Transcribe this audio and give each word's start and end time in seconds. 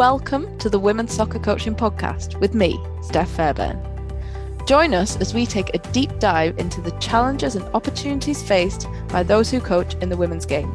welcome 0.00 0.56
to 0.56 0.70
the 0.70 0.78
Women's 0.78 1.12
Soccer 1.12 1.38
Coaching 1.38 1.74
Podcast 1.74 2.40
with 2.40 2.54
me, 2.54 2.82
Steph 3.02 3.28
Fairbairn. 3.32 3.78
Join 4.66 4.94
us 4.94 5.18
as 5.18 5.34
we 5.34 5.44
take 5.44 5.74
a 5.74 5.92
deep 5.92 6.18
dive 6.18 6.56
into 6.56 6.80
the 6.80 6.92
challenges 6.92 7.54
and 7.54 7.66
opportunities 7.74 8.42
faced 8.42 8.88
by 9.08 9.22
those 9.22 9.50
who 9.50 9.60
coach 9.60 9.92
in 9.96 10.08
the 10.08 10.16
women's 10.16 10.46
game. 10.46 10.72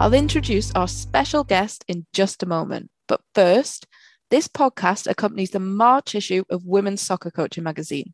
I'll 0.00 0.12
introduce 0.12 0.72
our 0.72 0.88
special 0.88 1.44
guest 1.44 1.84
in 1.86 2.04
just 2.12 2.42
a 2.42 2.46
moment, 2.46 2.90
but 3.06 3.20
first, 3.32 3.86
this 4.28 4.48
podcast 4.48 5.08
accompanies 5.08 5.50
the 5.50 5.60
March 5.60 6.16
issue 6.16 6.42
of 6.50 6.66
Women's 6.66 7.00
Soccer 7.00 7.30
Coaching 7.30 7.62
magazine, 7.62 8.12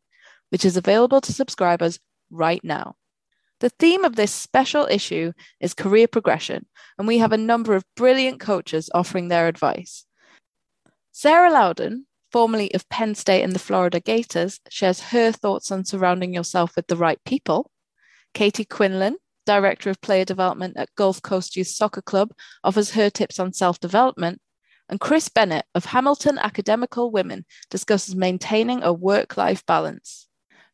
which 0.49 0.63
is 0.63 0.77
available 0.77 1.21
to 1.21 1.33
subscribers 1.33 1.99
right 2.29 2.63
now. 2.63 2.97
The 3.59 3.69
theme 3.69 4.05
of 4.05 4.15
this 4.15 4.31
special 4.31 4.87
issue 4.89 5.33
is 5.59 5.73
career 5.73 6.07
progression, 6.07 6.65
and 6.97 7.07
we 7.07 7.17
have 7.17 7.33
a 7.33 7.37
number 7.37 7.75
of 7.75 7.83
brilliant 7.95 8.39
coaches 8.39 8.89
offering 8.93 9.27
their 9.27 9.47
advice. 9.47 10.05
Sarah 11.11 11.51
Loudon, 11.51 12.05
formerly 12.31 12.73
of 12.73 12.87
Penn 12.87 13.15
State 13.15 13.43
and 13.43 13.51
the 13.51 13.59
Florida 13.59 13.99
Gators, 13.99 14.61
shares 14.69 15.01
her 15.01 15.33
thoughts 15.33 15.71
on 15.71 15.83
surrounding 15.83 16.33
yourself 16.33 16.77
with 16.77 16.87
the 16.87 16.95
right 16.95 17.19
people. 17.25 17.69
Katie 18.33 18.63
Quinlan, 18.63 19.17
Director 19.45 19.89
of 19.89 19.99
Player 19.99 20.23
Development 20.23 20.77
at 20.77 20.95
Gulf 20.95 21.21
Coast 21.21 21.57
Youth 21.57 21.67
Soccer 21.67 22.01
Club, 22.01 22.31
offers 22.63 22.91
her 22.91 23.09
tips 23.09 23.39
on 23.39 23.51
self 23.51 23.77
development. 23.79 24.39
And 24.87 25.01
Chris 25.01 25.27
Bennett 25.27 25.65
of 25.75 25.85
Hamilton 25.85 26.39
Academical 26.39 27.11
Women 27.11 27.45
discusses 27.69 28.15
maintaining 28.15 28.83
a 28.83 28.93
work 28.93 29.35
life 29.35 29.65
balance. 29.65 30.28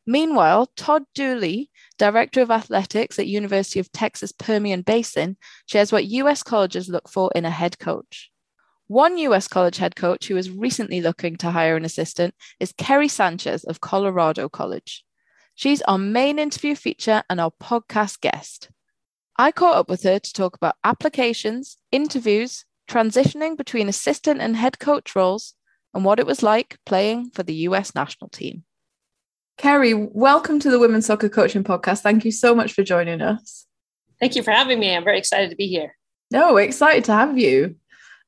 Meanwhile, 0.06 0.70
Todd 0.76 1.02
Dooley, 1.14 1.70
Director 1.98 2.40
of 2.40 2.50
Athletics 2.50 3.18
at 3.18 3.26
University 3.26 3.80
of 3.80 3.90
Texas 3.90 4.30
Permian 4.32 4.82
Basin, 4.82 5.36
shares 5.66 5.90
what 5.90 6.06
US 6.06 6.44
colleges 6.44 6.88
look 6.88 7.08
for 7.08 7.30
in 7.34 7.44
a 7.44 7.50
head 7.50 7.78
coach. 7.78 8.30
One 8.86 9.18
US 9.18 9.48
college 9.48 9.78
head 9.78 9.96
coach 9.96 10.28
who 10.28 10.36
is 10.36 10.48
recently 10.48 11.00
looking 11.00 11.36
to 11.38 11.50
hire 11.50 11.76
an 11.76 11.84
assistant 11.84 12.34
is 12.60 12.72
Kerry 12.72 13.08
Sanchez 13.08 13.64
of 13.64 13.80
Colorado 13.80 14.48
College. 14.48 15.04
She's 15.56 15.82
our 15.82 15.98
main 15.98 16.38
interview 16.38 16.76
feature 16.76 17.24
and 17.28 17.40
our 17.40 17.50
podcast 17.60 18.20
guest. 18.20 18.70
I 19.36 19.50
caught 19.50 19.76
up 19.76 19.88
with 19.88 20.04
her 20.04 20.20
to 20.20 20.32
talk 20.32 20.54
about 20.54 20.76
applications, 20.84 21.78
interviews, 21.90 22.64
transitioning 22.88 23.56
between 23.56 23.88
assistant 23.88 24.40
and 24.40 24.56
head 24.56 24.78
coach 24.78 25.16
roles, 25.16 25.54
and 25.92 26.04
what 26.04 26.20
it 26.20 26.26
was 26.26 26.42
like 26.42 26.78
playing 26.86 27.30
for 27.30 27.42
the 27.42 27.54
US 27.54 27.94
national 27.94 28.30
team. 28.30 28.64
Kerry, 29.56 29.94
welcome 29.94 30.60
to 30.60 30.70
the 30.70 30.78
Women's 30.78 31.06
Soccer 31.06 31.30
Coaching 31.30 31.64
Podcast. 31.64 32.02
Thank 32.02 32.26
you 32.26 32.30
so 32.30 32.54
much 32.54 32.74
for 32.74 32.82
joining 32.82 33.22
us. 33.22 33.66
Thank 34.20 34.36
you 34.36 34.42
for 34.42 34.50
having 34.50 34.78
me. 34.78 34.94
I'm 34.94 35.02
very 35.02 35.16
excited 35.16 35.48
to 35.48 35.56
be 35.56 35.66
here. 35.66 35.96
No, 36.30 36.58
excited 36.58 37.04
to 37.04 37.12
have 37.12 37.38
you. 37.38 37.76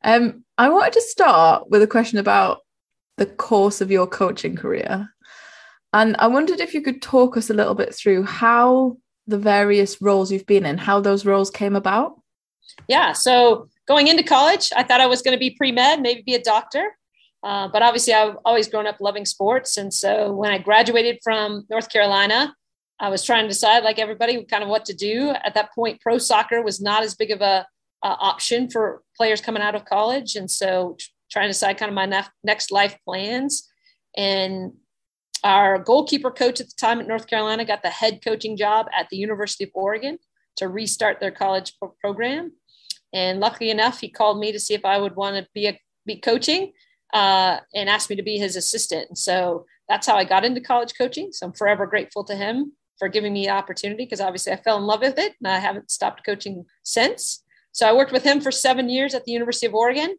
Um, 0.02 0.44
I 0.56 0.70
wanted 0.70 0.94
to 0.94 1.02
start 1.02 1.68
with 1.68 1.82
a 1.82 1.86
question 1.86 2.18
about 2.18 2.60
the 3.18 3.26
course 3.26 3.82
of 3.82 3.90
your 3.90 4.06
coaching 4.06 4.56
career. 4.56 5.10
And 5.92 6.16
I 6.18 6.28
wondered 6.28 6.60
if 6.60 6.72
you 6.72 6.80
could 6.80 7.02
talk 7.02 7.36
us 7.36 7.50
a 7.50 7.54
little 7.54 7.74
bit 7.74 7.94
through 7.94 8.22
how 8.24 8.96
the 9.26 9.38
various 9.38 10.00
roles 10.00 10.32
you've 10.32 10.46
been 10.46 10.64
in, 10.64 10.78
how 10.78 11.00
those 11.00 11.26
roles 11.26 11.50
came 11.50 11.76
about. 11.76 12.18
Yeah. 12.88 13.12
So 13.12 13.68
going 13.86 14.08
into 14.08 14.22
college, 14.22 14.70
I 14.74 14.82
thought 14.82 15.02
I 15.02 15.06
was 15.06 15.20
going 15.20 15.36
to 15.36 15.38
be 15.38 15.50
pre 15.50 15.72
med, 15.72 16.00
maybe 16.00 16.22
be 16.22 16.34
a 16.34 16.42
doctor. 16.42 16.96
Uh, 17.42 17.68
but 17.68 17.82
obviously, 17.82 18.14
I've 18.14 18.36
always 18.44 18.68
grown 18.68 18.86
up 18.86 19.00
loving 19.00 19.24
sports. 19.24 19.76
And 19.76 19.92
so 19.92 20.32
when 20.32 20.50
I 20.50 20.58
graduated 20.58 21.18
from 21.22 21.64
North 21.70 21.88
Carolina, 21.90 22.54
I 23.00 23.10
was 23.10 23.24
trying 23.24 23.44
to 23.44 23.48
decide, 23.48 23.84
like 23.84 23.98
everybody, 23.98 24.44
kind 24.44 24.62
of 24.62 24.68
what 24.68 24.84
to 24.86 24.94
do. 24.94 25.30
At 25.30 25.54
that 25.54 25.72
point, 25.72 26.00
pro 26.00 26.18
soccer 26.18 26.62
was 26.62 26.80
not 26.80 27.04
as 27.04 27.14
big 27.14 27.30
of 27.30 27.40
a 27.40 27.66
uh, 28.02 28.16
option 28.18 28.68
for 28.68 29.02
players 29.16 29.40
coming 29.40 29.62
out 29.62 29.74
of 29.74 29.84
college. 29.84 30.34
And 30.34 30.50
so 30.50 30.96
trying 31.30 31.44
to 31.44 31.50
decide 31.50 31.78
kind 31.78 31.90
of 31.90 31.94
my 31.94 32.06
nef- 32.06 32.30
next 32.42 32.72
life 32.72 32.96
plans. 33.04 33.68
And 34.16 34.72
our 35.44 35.78
goalkeeper 35.78 36.32
coach 36.32 36.60
at 36.60 36.66
the 36.66 36.74
time 36.78 36.98
at 36.98 37.06
North 37.06 37.28
Carolina 37.28 37.64
got 37.64 37.82
the 37.82 37.90
head 37.90 38.20
coaching 38.24 38.56
job 38.56 38.86
at 38.96 39.08
the 39.10 39.16
University 39.16 39.64
of 39.64 39.70
Oregon 39.74 40.18
to 40.56 40.68
restart 40.68 41.20
their 41.20 41.30
college 41.30 41.74
pro- 41.78 41.94
program. 42.00 42.52
And 43.12 43.38
luckily 43.38 43.70
enough, 43.70 44.00
he 44.00 44.08
called 44.08 44.40
me 44.40 44.50
to 44.50 44.58
see 44.58 44.74
if 44.74 44.84
I 44.84 44.98
would 44.98 45.14
want 45.14 45.36
to 45.36 45.48
be 45.54 45.68
a, 45.68 45.80
be 46.04 46.16
coaching 46.16 46.72
uh, 47.12 47.58
and 47.74 47.88
asked 47.88 48.10
me 48.10 48.16
to 48.16 48.22
be 48.22 48.38
his 48.38 48.56
assistant. 48.56 49.18
So 49.18 49.66
that's 49.88 50.06
how 50.06 50.16
I 50.16 50.24
got 50.24 50.44
into 50.44 50.60
college 50.60 50.92
coaching. 50.96 51.30
So 51.32 51.46
I'm 51.46 51.52
forever 51.52 51.86
grateful 51.86 52.24
to 52.24 52.34
him 52.34 52.72
for 52.98 53.08
giving 53.08 53.32
me 53.32 53.46
the 53.46 53.52
opportunity 53.52 54.04
because 54.04 54.20
obviously 54.20 54.52
I 54.52 54.56
fell 54.56 54.76
in 54.76 54.84
love 54.84 55.00
with 55.00 55.18
it 55.18 55.34
and 55.40 55.52
I 55.52 55.58
haven't 55.58 55.90
stopped 55.90 56.26
coaching 56.26 56.66
since. 56.82 57.44
So 57.72 57.88
I 57.88 57.92
worked 57.92 58.12
with 58.12 58.24
him 58.24 58.40
for 58.40 58.50
seven 58.50 58.88
years 58.88 59.14
at 59.14 59.24
the 59.24 59.32
University 59.32 59.66
of 59.66 59.74
Oregon. 59.74 60.16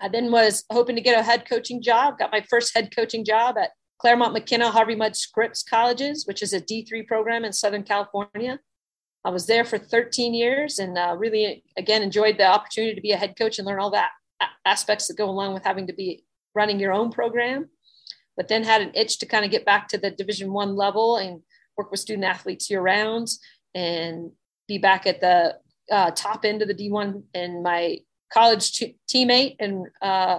I 0.00 0.08
then 0.08 0.30
was 0.30 0.64
hoping 0.70 0.96
to 0.96 1.02
get 1.02 1.18
a 1.18 1.22
head 1.22 1.48
coaching 1.48 1.80
job, 1.80 2.18
got 2.18 2.32
my 2.32 2.44
first 2.50 2.74
head 2.74 2.94
coaching 2.94 3.24
job 3.24 3.56
at 3.56 3.70
Claremont 3.98 4.32
McKenna 4.32 4.70
Harvey 4.70 4.96
Mudd 4.96 5.16
Scripps 5.16 5.62
Colleges, 5.62 6.26
which 6.26 6.42
is 6.42 6.52
a 6.52 6.60
D3 6.60 7.06
program 7.06 7.44
in 7.44 7.52
Southern 7.52 7.84
California. 7.84 8.58
I 9.24 9.30
was 9.30 9.46
there 9.46 9.64
for 9.64 9.78
13 9.78 10.34
years 10.34 10.80
and 10.80 10.98
uh, 10.98 11.14
really, 11.16 11.62
again, 11.76 12.02
enjoyed 12.02 12.36
the 12.36 12.46
opportunity 12.46 12.96
to 12.96 13.00
be 13.00 13.12
a 13.12 13.16
head 13.16 13.34
coach 13.38 13.58
and 13.58 13.66
learn 13.66 13.78
all 13.78 13.92
that 13.92 14.10
aspects 14.64 15.08
that 15.08 15.16
go 15.16 15.28
along 15.28 15.54
with 15.54 15.64
having 15.64 15.86
to 15.86 15.92
be 15.92 16.24
running 16.54 16.80
your 16.80 16.92
own 16.92 17.10
program 17.10 17.68
but 18.36 18.48
then 18.48 18.64
had 18.64 18.82
an 18.82 18.92
itch 18.94 19.18
to 19.18 19.26
kind 19.26 19.44
of 19.44 19.50
get 19.50 19.64
back 19.64 19.88
to 19.88 19.98
the 19.98 20.10
division 20.10 20.52
one 20.52 20.76
level 20.76 21.16
and 21.16 21.40
work 21.76 21.90
with 21.90 22.00
student 22.00 22.24
athletes 22.24 22.70
year 22.70 22.80
round 22.80 23.28
and 23.74 24.30
be 24.68 24.78
back 24.78 25.06
at 25.06 25.20
the 25.20 25.56
uh, 25.90 26.10
top 26.12 26.44
end 26.44 26.62
of 26.62 26.68
the 26.68 26.74
d1 26.74 27.22
and 27.34 27.62
my 27.62 27.98
college 28.32 28.72
t- 28.72 28.96
teammate 29.08 29.56
and 29.58 29.86
uh, 30.00 30.38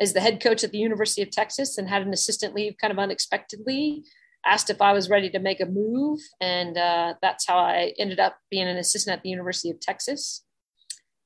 as 0.00 0.12
the 0.12 0.20
head 0.20 0.40
coach 0.40 0.62
at 0.64 0.72
the 0.72 0.78
university 0.78 1.22
of 1.22 1.30
texas 1.30 1.78
and 1.78 1.88
had 1.88 2.02
an 2.02 2.12
assistant 2.12 2.54
leave 2.54 2.76
kind 2.80 2.92
of 2.92 2.98
unexpectedly 2.98 4.04
asked 4.46 4.70
if 4.70 4.80
i 4.82 4.92
was 4.92 5.08
ready 5.08 5.30
to 5.30 5.38
make 5.38 5.60
a 5.60 5.66
move. 5.66 6.20
And 6.40 6.76
uh, 6.76 7.14
that's 7.22 7.46
how 7.46 7.58
i 7.58 7.92
ended 7.98 8.20
up 8.20 8.36
being 8.50 8.68
an 8.68 8.76
assistant 8.76 9.16
at 9.16 9.22
the 9.22 9.30
university 9.30 9.70
of 9.70 9.80
texas 9.80 10.44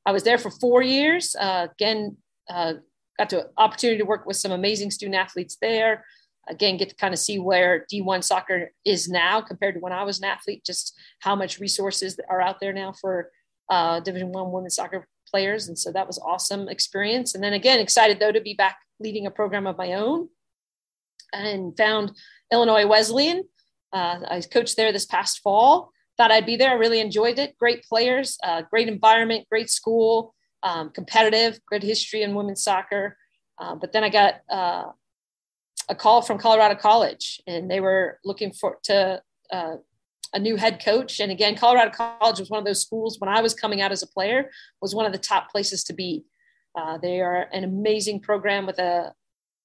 I 0.08 0.10
was 0.10 0.22
there 0.22 0.38
for 0.38 0.50
four 0.50 0.80
years. 0.80 1.36
Uh, 1.38 1.66
again, 1.70 2.16
uh, 2.48 2.74
got 3.18 3.28
the 3.28 3.50
opportunity 3.58 3.98
to 3.98 4.06
work 4.06 4.24
with 4.24 4.38
some 4.38 4.52
amazing 4.52 4.90
student 4.90 5.16
athletes 5.16 5.58
there. 5.60 6.06
Again, 6.48 6.78
get 6.78 6.88
to 6.88 6.94
kind 6.94 7.12
of 7.12 7.20
see 7.20 7.38
where 7.38 7.84
D1 7.92 8.24
soccer 8.24 8.72
is 8.86 9.10
now 9.10 9.42
compared 9.42 9.74
to 9.74 9.80
when 9.80 9.92
I 9.92 10.04
was 10.04 10.18
an 10.18 10.24
athlete. 10.24 10.64
Just 10.64 10.98
how 11.20 11.36
much 11.36 11.60
resources 11.60 12.18
are 12.30 12.40
out 12.40 12.58
there 12.58 12.72
now 12.72 12.94
for 12.98 13.30
uh, 13.68 14.00
Division 14.00 14.32
One 14.32 14.50
women's 14.50 14.76
soccer 14.76 15.06
players, 15.30 15.68
and 15.68 15.78
so 15.78 15.92
that 15.92 16.06
was 16.06 16.18
awesome 16.20 16.70
experience. 16.70 17.34
And 17.34 17.44
then 17.44 17.52
again, 17.52 17.78
excited 17.78 18.18
though 18.18 18.32
to 18.32 18.40
be 18.40 18.54
back 18.54 18.78
leading 18.98 19.26
a 19.26 19.30
program 19.30 19.66
of 19.66 19.76
my 19.76 19.92
own, 19.92 20.30
and 21.34 21.76
found 21.76 22.12
Illinois 22.50 22.86
Wesleyan. 22.86 23.44
Uh, 23.92 24.20
I 24.26 24.40
coached 24.40 24.78
there 24.78 24.90
this 24.90 25.04
past 25.04 25.40
fall 25.40 25.92
thought 26.18 26.32
I'd 26.32 26.46
be 26.46 26.56
there. 26.56 26.70
I 26.70 26.74
really 26.74 27.00
enjoyed 27.00 27.38
it. 27.38 27.56
Great 27.58 27.84
players, 27.84 28.36
uh, 28.42 28.62
great 28.62 28.88
environment, 28.88 29.46
great 29.48 29.70
school, 29.70 30.34
um, 30.64 30.90
competitive, 30.90 31.60
good 31.70 31.82
history 31.82 32.22
in 32.22 32.34
women's 32.34 32.62
soccer. 32.62 33.16
Uh, 33.58 33.76
but 33.76 33.92
then 33.92 34.04
I 34.04 34.08
got 34.08 34.34
uh, 34.50 34.86
a 35.88 35.94
call 35.94 36.20
from 36.22 36.38
Colorado 36.38 36.74
College, 36.74 37.40
and 37.46 37.70
they 37.70 37.80
were 37.80 38.18
looking 38.24 38.52
for 38.52 38.78
to 38.84 39.22
uh, 39.52 39.76
a 40.34 40.38
new 40.38 40.56
head 40.56 40.84
coach. 40.84 41.20
And 41.20 41.32
again, 41.32 41.56
Colorado 41.56 41.90
College 41.90 42.40
was 42.40 42.50
one 42.50 42.58
of 42.58 42.66
those 42.66 42.82
schools 42.82 43.18
when 43.18 43.30
I 43.30 43.40
was 43.40 43.54
coming 43.54 43.80
out 43.80 43.92
as 43.92 44.02
a 44.02 44.06
player 44.06 44.50
was 44.82 44.94
one 44.94 45.06
of 45.06 45.12
the 45.12 45.18
top 45.18 45.50
places 45.50 45.84
to 45.84 45.92
be. 45.92 46.24
Uh, 46.76 46.98
they 46.98 47.20
are 47.20 47.48
an 47.52 47.64
amazing 47.64 48.20
program 48.20 48.66
with 48.66 48.78
a 48.78 49.12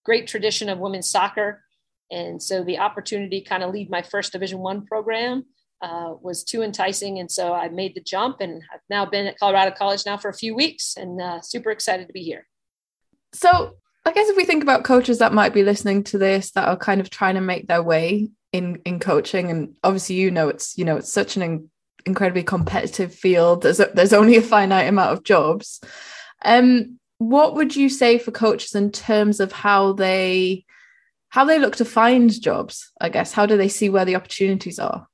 great 0.05 0.27
tradition 0.27 0.69
of 0.69 0.79
women's 0.79 1.09
soccer. 1.09 1.63
And 2.11 2.41
so 2.41 2.63
the 2.63 2.77
opportunity 2.77 3.41
kind 3.41 3.63
of 3.63 3.71
lead 3.71 3.89
my 3.89 4.01
first 4.01 4.31
Division 4.31 4.59
One 4.59 4.85
program 4.85 5.45
uh, 5.83 6.13
was 6.21 6.43
too 6.43 6.63
enticing. 6.63 7.19
And 7.19 7.29
so 7.29 7.53
I 7.53 7.67
made 7.67 7.93
the 7.93 8.01
jump 8.01 8.37
and 8.39 8.63
I've 8.73 8.79
now 8.89 9.05
been 9.05 9.27
at 9.27 9.37
Colorado 9.37 9.75
College 9.77 10.03
now 10.05 10.17
for 10.17 10.29
a 10.29 10.33
few 10.33 10.55
weeks 10.55 10.95
and 10.95 11.21
uh, 11.21 11.41
super 11.41 11.69
excited 11.71 12.07
to 12.07 12.13
be 12.13 12.23
here. 12.23 12.47
So 13.33 13.75
I 14.05 14.13
guess 14.13 14.29
if 14.29 14.37
we 14.37 14.45
think 14.45 14.63
about 14.63 14.85
coaches 14.85 15.19
that 15.19 15.33
might 15.33 15.53
be 15.53 15.63
listening 15.63 16.03
to 16.05 16.17
this 16.17 16.51
that 16.51 16.67
are 16.67 16.77
kind 16.77 17.01
of 17.01 17.09
trying 17.09 17.35
to 17.35 17.41
make 17.41 17.67
their 17.67 17.83
way 17.83 18.29
in 18.53 18.79
in 18.85 18.99
coaching, 18.99 19.49
and 19.49 19.75
obviously 19.83 20.15
you 20.15 20.29
know 20.29 20.47
it's 20.47 20.77
you 20.77 20.85
know 20.85 20.97
it's 20.97 21.11
such 21.11 21.35
an 21.35 21.41
in- 21.41 21.69
incredibly 22.05 22.43
competitive 22.43 23.13
field. 23.13 23.63
There's 23.63 23.79
a, 23.79 23.89
there's 23.93 24.13
only 24.13 24.35
a 24.35 24.41
finite 24.41 24.87
amount 24.87 25.13
of 25.13 25.23
jobs. 25.23 25.81
Um, 26.45 26.99
what 27.17 27.55
would 27.55 27.75
you 27.75 27.89
say 27.89 28.17
for 28.17 28.31
coaches 28.31 28.75
in 28.75 28.91
terms 28.91 29.39
of 29.39 29.51
how 29.51 29.93
they 29.93 30.65
how 31.29 31.45
they 31.45 31.57
look 31.57 31.77
to 31.77 31.85
find 31.85 32.29
jobs? 32.41 32.91
I 33.01 33.09
guess 33.09 33.33
how 33.33 33.45
do 33.45 33.57
they 33.57 33.69
see 33.69 33.89
where 33.89 34.05
the 34.05 34.15
opportunities 34.15 34.79
are? 34.79 35.07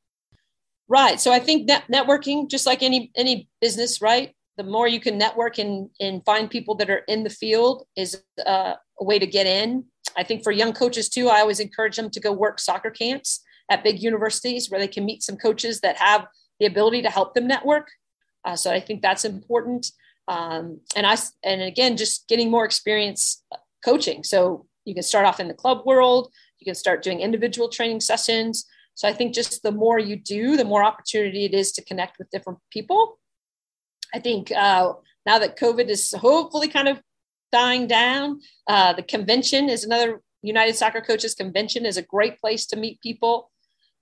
Right. 0.89 1.21
So 1.21 1.31
I 1.31 1.39
think 1.39 1.67
net- 1.67 1.85
networking, 1.91 2.49
just 2.49 2.65
like 2.65 2.81
any 2.81 3.11
any 3.15 3.47
business, 3.61 4.01
right? 4.01 4.33
The 4.57 4.63
more 4.63 4.87
you 4.87 4.99
can 4.99 5.17
network 5.17 5.59
and 5.59 5.89
and 5.99 6.25
find 6.25 6.49
people 6.49 6.75
that 6.75 6.89
are 6.89 7.03
in 7.07 7.23
the 7.23 7.29
field 7.29 7.85
is 7.95 8.21
uh, 8.45 8.73
a 8.99 9.03
way 9.03 9.19
to 9.19 9.27
get 9.27 9.45
in. 9.45 9.85
I 10.17 10.23
think 10.23 10.43
for 10.43 10.51
young 10.51 10.73
coaches 10.73 11.07
too, 11.07 11.29
I 11.29 11.41
always 11.41 11.59
encourage 11.59 11.95
them 11.95 12.09
to 12.09 12.19
go 12.19 12.31
work 12.31 12.59
soccer 12.59 12.89
camps 12.89 13.43
at 13.69 13.83
big 13.83 14.01
universities 14.01 14.69
where 14.69 14.79
they 14.79 14.87
can 14.87 15.05
meet 15.05 15.21
some 15.21 15.37
coaches 15.37 15.81
that 15.81 15.97
have 15.97 16.25
the 16.59 16.65
ability 16.65 17.03
to 17.03 17.09
help 17.09 17.35
them 17.35 17.47
network. 17.47 17.87
Uh, 18.43 18.55
so 18.55 18.71
I 18.71 18.79
think 18.79 19.01
that's 19.01 19.25
important. 19.25 19.91
Um, 20.27 20.81
and 20.95 21.05
I, 21.05 21.17
and 21.43 21.61
again, 21.61 21.97
just 21.97 22.27
getting 22.27 22.49
more 22.49 22.65
experience 22.65 23.43
coaching. 23.83 24.23
So 24.23 24.65
you 24.85 24.93
can 24.93 25.03
start 25.03 25.25
off 25.25 25.39
in 25.39 25.47
the 25.47 25.53
club 25.53 25.85
world, 25.85 26.31
you 26.59 26.65
can 26.65 26.75
start 26.75 27.03
doing 27.03 27.19
individual 27.19 27.69
training 27.69 28.01
sessions. 28.01 28.65
So 28.99 29.07
I 29.07 29.13
think 29.13 29.33
just 29.33 29.63
the 29.63 29.71
more 29.71 29.97
you 29.97 30.17
do, 30.17 30.57
the 30.57 30.65
more 30.65 30.83
opportunity 30.83 31.45
it 31.45 31.53
is 31.53 31.71
to 31.71 31.81
connect 31.81 32.19
with 32.19 32.29
different 32.31 32.59
people. 32.69 33.17
I 34.13 34.19
think 34.19 34.51
uh, 34.51 34.91
now 35.25 35.39
that 35.39 35.57
COVID 35.57 35.87
is 35.87 36.13
hopefully 36.19 36.67
kind 36.67 36.89
of 36.89 37.01
dying 37.49 37.87
down, 37.87 38.41
uh, 38.67 38.91
the 38.91 39.03
convention 39.03 39.69
is 39.69 39.85
another 39.85 40.21
United 40.41 40.75
Soccer 40.75 40.99
Coaches 40.99 41.33
Convention 41.33 41.85
is 41.85 41.95
a 41.95 42.01
great 42.01 42.41
place 42.41 42.65
to 42.65 42.75
meet 42.75 42.99
people 42.99 43.49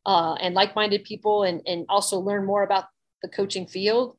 uh, 0.08 0.34
and 0.42 0.56
like-minded 0.56 1.04
people, 1.04 1.44
and 1.44 1.62
and 1.68 1.86
also 1.90 2.18
learn 2.18 2.44
more 2.44 2.64
about 2.64 2.86
the 3.22 3.30
coaching 3.30 3.68
field. 3.68 4.18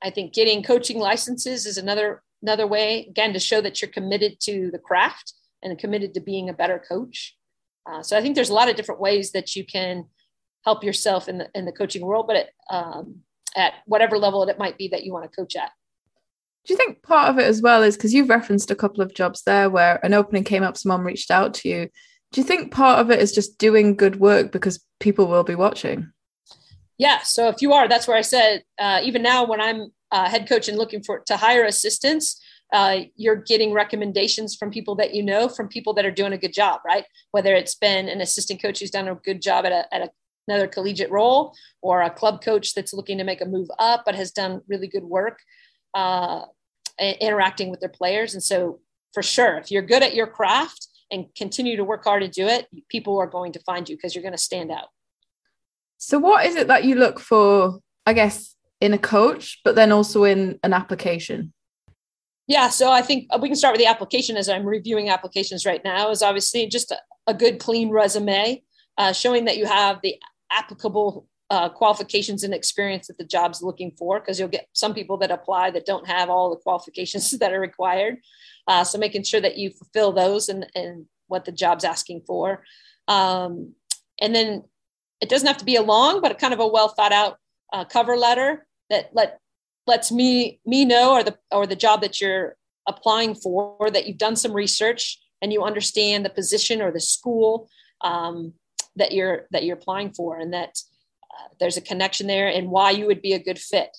I 0.00 0.10
think 0.10 0.32
getting 0.32 0.62
coaching 0.62 1.00
licenses 1.00 1.66
is 1.66 1.76
another 1.76 2.22
another 2.40 2.68
way 2.68 3.06
again 3.10 3.32
to 3.32 3.40
show 3.40 3.60
that 3.62 3.82
you're 3.82 3.90
committed 3.90 4.38
to 4.42 4.70
the 4.70 4.78
craft 4.78 5.32
and 5.60 5.76
committed 5.76 6.14
to 6.14 6.20
being 6.20 6.48
a 6.48 6.58
better 6.62 6.78
coach. 6.78 7.36
Uh, 7.86 8.02
so 8.02 8.16
I 8.16 8.22
think 8.22 8.34
there's 8.34 8.50
a 8.50 8.54
lot 8.54 8.68
of 8.68 8.76
different 8.76 9.00
ways 9.00 9.32
that 9.32 9.54
you 9.54 9.64
can 9.64 10.06
help 10.64 10.82
yourself 10.82 11.28
in 11.28 11.38
the 11.38 11.48
in 11.54 11.64
the 11.64 11.72
coaching 11.72 12.04
world, 12.04 12.26
but 12.26 12.36
at, 12.36 12.48
um, 12.70 13.20
at 13.56 13.74
whatever 13.86 14.18
level 14.18 14.42
it 14.48 14.58
might 14.58 14.78
be 14.78 14.88
that 14.88 15.04
you 15.04 15.12
want 15.12 15.30
to 15.30 15.36
coach 15.36 15.56
at. 15.56 15.70
Do 16.64 16.72
you 16.72 16.78
think 16.78 17.02
part 17.02 17.28
of 17.28 17.38
it 17.38 17.46
as 17.46 17.60
well 17.60 17.82
is 17.82 17.96
because 17.96 18.14
you've 18.14 18.30
referenced 18.30 18.70
a 18.70 18.76
couple 18.76 19.02
of 19.02 19.14
jobs 19.14 19.42
there 19.42 19.68
where 19.68 20.04
an 20.04 20.14
opening 20.14 20.44
came 20.44 20.62
up, 20.62 20.78
someone 20.78 21.04
reached 21.04 21.30
out 21.30 21.52
to 21.54 21.68
you. 21.68 21.88
Do 22.32 22.40
you 22.40 22.46
think 22.46 22.72
part 22.72 23.00
of 23.00 23.10
it 23.10 23.20
is 23.20 23.32
just 23.32 23.58
doing 23.58 23.96
good 23.96 24.18
work 24.18 24.50
because 24.50 24.82
people 24.98 25.26
will 25.26 25.44
be 25.44 25.54
watching? 25.54 26.10
Yeah. 26.96 27.20
So 27.22 27.48
if 27.48 27.60
you 27.60 27.74
are, 27.74 27.86
that's 27.86 28.08
where 28.08 28.16
I 28.16 28.22
said, 28.22 28.64
uh, 28.78 29.00
even 29.02 29.22
now 29.22 29.44
when 29.44 29.60
I'm 29.60 29.92
uh, 30.10 30.28
head 30.28 30.48
coach 30.48 30.68
and 30.68 30.78
looking 30.78 31.02
for 31.02 31.20
to 31.26 31.36
hire 31.36 31.64
assistants, 31.64 32.40
uh, 32.74 33.02
you're 33.14 33.36
getting 33.36 33.72
recommendations 33.72 34.56
from 34.56 34.68
people 34.68 34.96
that 34.96 35.14
you 35.14 35.22
know, 35.22 35.48
from 35.48 35.68
people 35.68 35.94
that 35.94 36.04
are 36.04 36.10
doing 36.10 36.32
a 36.32 36.38
good 36.38 36.52
job, 36.52 36.80
right? 36.84 37.04
Whether 37.30 37.54
it's 37.54 37.76
been 37.76 38.08
an 38.08 38.20
assistant 38.20 38.60
coach 38.60 38.80
who's 38.80 38.90
done 38.90 39.06
a 39.06 39.14
good 39.14 39.40
job 39.40 39.64
at, 39.64 39.70
a, 39.70 39.94
at 39.94 40.02
a, 40.02 40.10
another 40.48 40.66
collegiate 40.66 41.10
role 41.12 41.54
or 41.82 42.02
a 42.02 42.10
club 42.10 42.42
coach 42.42 42.74
that's 42.74 42.92
looking 42.92 43.16
to 43.18 43.24
make 43.24 43.40
a 43.40 43.46
move 43.46 43.68
up 43.78 44.02
but 44.04 44.16
has 44.16 44.32
done 44.32 44.60
really 44.68 44.88
good 44.88 45.04
work 45.04 45.38
uh, 45.94 46.42
interacting 46.98 47.70
with 47.70 47.78
their 47.78 47.88
players. 47.88 48.34
And 48.34 48.42
so, 48.42 48.80
for 49.12 49.22
sure, 49.22 49.56
if 49.58 49.70
you're 49.70 49.80
good 49.80 50.02
at 50.02 50.16
your 50.16 50.26
craft 50.26 50.88
and 51.12 51.26
continue 51.36 51.76
to 51.76 51.84
work 51.84 52.02
hard 52.02 52.22
to 52.22 52.28
do 52.28 52.48
it, 52.48 52.66
people 52.88 53.16
are 53.20 53.28
going 53.28 53.52
to 53.52 53.60
find 53.60 53.88
you 53.88 53.94
because 53.94 54.16
you're 54.16 54.22
going 54.22 54.32
to 54.32 54.38
stand 54.38 54.72
out. 54.72 54.88
So, 55.98 56.18
what 56.18 56.44
is 56.44 56.56
it 56.56 56.66
that 56.66 56.82
you 56.82 56.96
look 56.96 57.20
for, 57.20 57.78
I 58.04 58.14
guess, 58.14 58.56
in 58.80 58.92
a 58.92 58.98
coach, 58.98 59.60
but 59.64 59.76
then 59.76 59.92
also 59.92 60.24
in 60.24 60.58
an 60.64 60.72
application? 60.72 61.52
Yeah, 62.46 62.68
so 62.68 62.90
I 62.90 63.00
think 63.00 63.28
we 63.40 63.48
can 63.48 63.56
start 63.56 63.72
with 63.72 63.80
the 63.80 63.86
application 63.86 64.36
as 64.36 64.48
I'm 64.48 64.66
reviewing 64.66 65.08
applications 65.08 65.64
right 65.64 65.82
now, 65.82 66.10
is 66.10 66.22
obviously 66.22 66.66
just 66.66 66.90
a, 66.90 66.98
a 67.26 67.34
good, 67.34 67.58
clean 67.58 67.90
resume 67.90 68.62
uh, 68.98 69.12
showing 69.12 69.46
that 69.46 69.56
you 69.56 69.66
have 69.66 70.00
the 70.02 70.16
applicable 70.52 71.26
uh, 71.50 71.68
qualifications 71.68 72.42
and 72.42 72.52
experience 72.52 73.06
that 73.06 73.18
the 73.18 73.24
job's 73.24 73.62
looking 73.62 73.92
for 73.98 74.20
because 74.20 74.38
you'll 74.38 74.48
get 74.48 74.68
some 74.72 74.94
people 74.94 75.16
that 75.18 75.30
apply 75.30 75.70
that 75.70 75.86
don't 75.86 76.06
have 76.06 76.28
all 76.30 76.50
the 76.50 76.56
qualifications 76.56 77.30
that 77.38 77.52
are 77.52 77.60
required 77.60 78.18
uh, 78.66 78.84
so 78.84 78.98
making 78.98 79.22
sure 79.22 79.40
that 79.40 79.58
you 79.58 79.70
fulfill 79.70 80.12
those 80.12 80.48
and, 80.48 80.66
and 80.74 81.06
what 81.28 81.44
the 81.44 81.52
job's 81.52 81.84
asking 81.84 82.22
for. 82.26 82.62
Um, 83.08 83.74
and 84.20 84.34
then 84.34 84.64
it 85.20 85.28
doesn't 85.28 85.46
have 85.46 85.58
to 85.58 85.64
be 85.64 85.76
a 85.76 85.82
long 85.82 86.20
but 86.20 86.32
a 86.32 86.34
kind 86.34 86.54
of 86.54 86.60
a 86.60 86.66
well 86.66 86.88
thought 86.88 87.12
out 87.12 87.38
uh, 87.72 87.84
cover 87.84 88.16
letter 88.16 88.66
that 88.90 89.10
let 89.12 89.38
lets 89.86 90.10
me 90.10 90.60
me 90.64 90.84
know 90.84 91.12
or 91.12 91.22
the 91.22 91.36
or 91.50 91.66
the 91.66 91.76
job 91.76 92.00
that 92.00 92.20
you're 92.20 92.56
applying 92.86 93.34
for 93.34 93.90
that 93.92 94.06
you've 94.06 94.18
done 94.18 94.36
some 94.36 94.52
research 94.52 95.18
and 95.40 95.52
you 95.52 95.62
understand 95.62 96.24
the 96.24 96.30
position 96.30 96.82
or 96.82 96.90
the 96.90 97.00
school 97.00 97.68
um, 98.02 98.52
that 98.96 99.12
you're 99.12 99.46
that 99.50 99.64
you're 99.64 99.76
applying 99.76 100.12
for 100.12 100.38
and 100.38 100.52
that 100.52 100.78
there's 101.58 101.76
a 101.76 101.80
connection 101.80 102.26
there 102.26 102.48
and 102.48 102.70
why 102.70 102.90
you 102.90 103.06
would 103.06 103.20
be 103.20 103.32
a 103.32 103.42
good 103.42 103.58
fit 103.58 103.96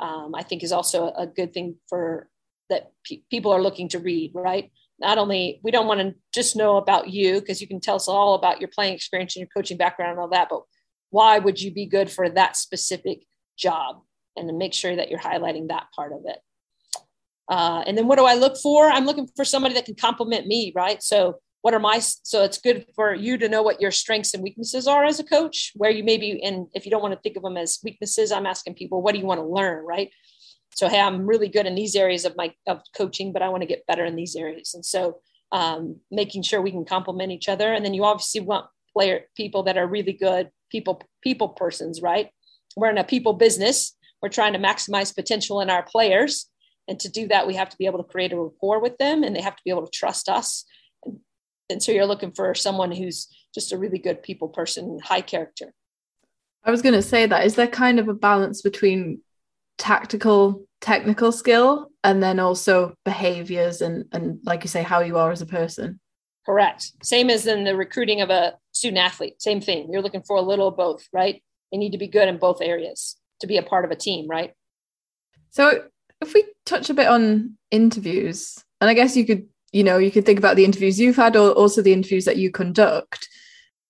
um, 0.00 0.34
i 0.34 0.42
think 0.42 0.62
is 0.62 0.72
also 0.72 1.12
a 1.16 1.26
good 1.26 1.52
thing 1.52 1.76
for 1.88 2.28
that 2.70 2.92
pe- 3.04 3.22
people 3.30 3.52
are 3.52 3.62
looking 3.62 3.88
to 3.88 3.98
read 3.98 4.32
right? 4.34 4.70
Not 5.00 5.18
only 5.18 5.60
we 5.62 5.70
don't 5.70 5.86
want 5.86 6.00
to 6.00 6.14
just 6.34 6.56
know 6.56 6.76
about 6.76 7.08
you 7.08 7.40
because 7.40 7.60
you 7.60 7.68
can 7.68 7.80
tell 7.80 7.96
us 7.96 8.08
all 8.08 8.34
about 8.34 8.60
your 8.60 8.68
playing 8.68 8.94
experience 8.94 9.36
and 9.36 9.42
your 9.42 9.50
coaching 9.54 9.76
background 9.76 10.12
and 10.12 10.20
all 10.20 10.28
that 10.28 10.48
but 10.50 10.62
why 11.10 11.38
would 11.38 11.60
you 11.60 11.72
be 11.72 11.86
good 11.86 12.10
for 12.10 12.28
that 12.28 12.56
specific 12.56 13.24
job 13.56 14.02
and 14.38 14.58
make 14.58 14.74
sure 14.74 14.94
that 14.94 15.10
you're 15.10 15.18
highlighting 15.18 15.68
that 15.68 15.86
part 15.94 16.12
of 16.12 16.20
it. 16.24 16.38
Uh, 17.48 17.82
and 17.86 17.96
then 17.96 18.06
what 18.06 18.18
do 18.18 18.24
i 18.24 18.34
look 18.34 18.56
for? 18.58 18.90
I'm 18.90 19.06
looking 19.06 19.28
for 19.34 19.44
somebody 19.44 19.74
that 19.74 19.86
can 19.86 19.94
complement 19.94 20.46
me 20.46 20.72
right? 20.74 21.02
So 21.02 21.38
what 21.62 21.74
are 21.74 21.80
my 21.80 21.98
so 21.98 22.44
it's 22.44 22.58
good 22.58 22.86
for 22.94 23.14
you 23.14 23.36
to 23.36 23.48
know 23.48 23.62
what 23.62 23.80
your 23.80 23.90
strengths 23.90 24.34
and 24.34 24.42
weaknesses 24.42 24.86
are 24.86 25.04
as 25.04 25.18
a 25.18 25.24
coach 25.24 25.72
where 25.74 25.90
you 25.90 26.04
maybe 26.04 26.42
and 26.42 26.66
if 26.72 26.84
you 26.84 26.90
don't 26.90 27.02
want 27.02 27.14
to 27.14 27.20
think 27.20 27.36
of 27.36 27.42
them 27.42 27.56
as 27.56 27.80
weaknesses 27.82 28.30
i'm 28.30 28.46
asking 28.46 28.74
people 28.74 29.02
what 29.02 29.12
do 29.12 29.18
you 29.18 29.26
want 29.26 29.40
to 29.40 29.46
learn 29.46 29.84
right? 29.84 30.10
So 30.74 30.88
hey 30.88 31.00
i'm 31.00 31.26
really 31.26 31.48
good 31.48 31.66
in 31.66 31.74
these 31.74 31.96
areas 31.96 32.24
of 32.24 32.36
my 32.36 32.54
of 32.66 32.82
coaching 32.96 33.32
but 33.32 33.42
i 33.42 33.48
want 33.48 33.62
to 33.62 33.66
get 33.68 33.86
better 33.86 34.04
in 34.04 34.16
these 34.16 34.36
areas. 34.36 34.74
And 34.74 34.84
so 34.84 35.20
um, 35.50 35.96
making 36.10 36.42
sure 36.42 36.60
we 36.60 36.70
can 36.70 36.84
complement 36.84 37.32
each 37.32 37.48
other 37.48 37.72
and 37.72 37.84
then 37.84 37.94
you 37.94 38.04
obviously 38.04 38.42
want 38.42 38.66
player 38.92 39.22
people 39.34 39.62
that 39.62 39.78
are 39.78 39.86
really 39.86 40.12
good 40.12 40.50
people 40.70 41.02
people 41.22 41.48
persons 41.48 42.00
right? 42.02 42.30
We're 42.76 42.90
in 42.90 42.98
a 42.98 43.04
people 43.04 43.32
business 43.32 43.96
we're 44.22 44.28
trying 44.28 44.52
to 44.52 44.58
maximize 44.58 45.14
potential 45.14 45.60
in 45.60 45.70
our 45.70 45.82
players. 45.82 46.46
And 46.88 46.98
to 47.00 47.08
do 47.08 47.28
that 47.28 47.46
we 47.46 47.54
have 47.54 47.68
to 47.68 47.76
be 47.76 47.86
able 47.86 48.02
to 48.02 48.10
create 48.10 48.32
a 48.32 48.38
rapport 48.38 48.80
with 48.80 48.96
them 48.98 49.22
and 49.22 49.36
they 49.36 49.42
have 49.42 49.56
to 49.56 49.62
be 49.64 49.70
able 49.70 49.86
to 49.86 49.90
trust 49.90 50.28
us. 50.28 50.64
And 51.70 51.82
so 51.82 51.92
you're 51.92 52.06
looking 52.06 52.32
for 52.32 52.54
someone 52.54 52.92
who's 52.92 53.28
just 53.54 53.72
a 53.72 53.78
really 53.78 53.98
good 53.98 54.22
people 54.22 54.48
person 54.48 54.98
high 55.02 55.20
character. 55.20 55.74
I 56.64 56.70
was 56.70 56.82
going 56.82 56.94
to 56.94 57.02
say 57.02 57.26
that 57.26 57.44
is 57.44 57.54
there 57.54 57.66
kind 57.66 57.98
of 57.98 58.08
a 58.08 58.14
balance 58.14 58.62
between 58.62 59.20
tactical 59.76 60.64
technical 60.80 61.32
skill 61.32 61.88
and 62.04 62.22
then 62.22 62.38
also 62.38 62.94
behaviors 63.04 63.80
and 63.80 64.04
and 64.12 64.38
like 64.44 64.62
you 64.64 64.68
say 64.68 64.82
how 64.82 65.00
you 65.00 65.18
are 65.18 65.30
as 65.30 65.42
a 65.42 65.46
person? 65.46 66.00
Correct. 66.46 66.92
Same 67.02 67.28
as 67.28 67.46
in 67.46 67.64
the 67.64 67.76
recruiting 67.76 68.22
of 68.22 68.30
a 68.30 68.54
student 68.72 68.98
athlete 68.98 69.40
same 69.40 69.60
thing. 69.60 69.92
You're 69.92 70.02
looking 70.02 70.22
for 70.22 70.36
a 70.36 70.42
little 70.42 70.68
of 70.68 70.76
both 70.76 71.06
right? 71.12 71.42
They 71.70 71.78
need 71.78 71.92
to 71.92 71.98
be 71.98 72.08
good 72.08 72.28
in 72.28 72.38
both 72.38 72.62
areas 72.62 73.16
to 73.40 73.46
be 73.46 73.56
a 73.56 73.62
part 73.62 73.84
of 73.84 73.90
a 73.90 73.96
team 73.96 74.28
right? 74.28 74.54
So 75.50 75.84
if 76.20 76.34
we 76.34 76.44
touch 76.66 76.90
a 76.90 76.94
bit 76.94 77.06
on 77.06 77.56
interviews 77.70 78.62
and 78.80 78.90
i 78.90 78.94
guess 78.94 79.16
you 79.16 79.24
could 79.24 79.46
you 79.72 79.84
know 79.84 79.98
you 79.98 80.10
could 80.10 80.24
think 80.24 80.38
about 80.38 80.56
the 80.56 80.64
interviews 80.64 80.98
you've 80.98 81.16
had 81.16 81.36
or 81.36 81.50
also 81.52 81.82
the 81.82 81.92
interviews 81.92 82.24
that 82.24 82.36
you 82.36 82.50
conduct. 82.50 83.28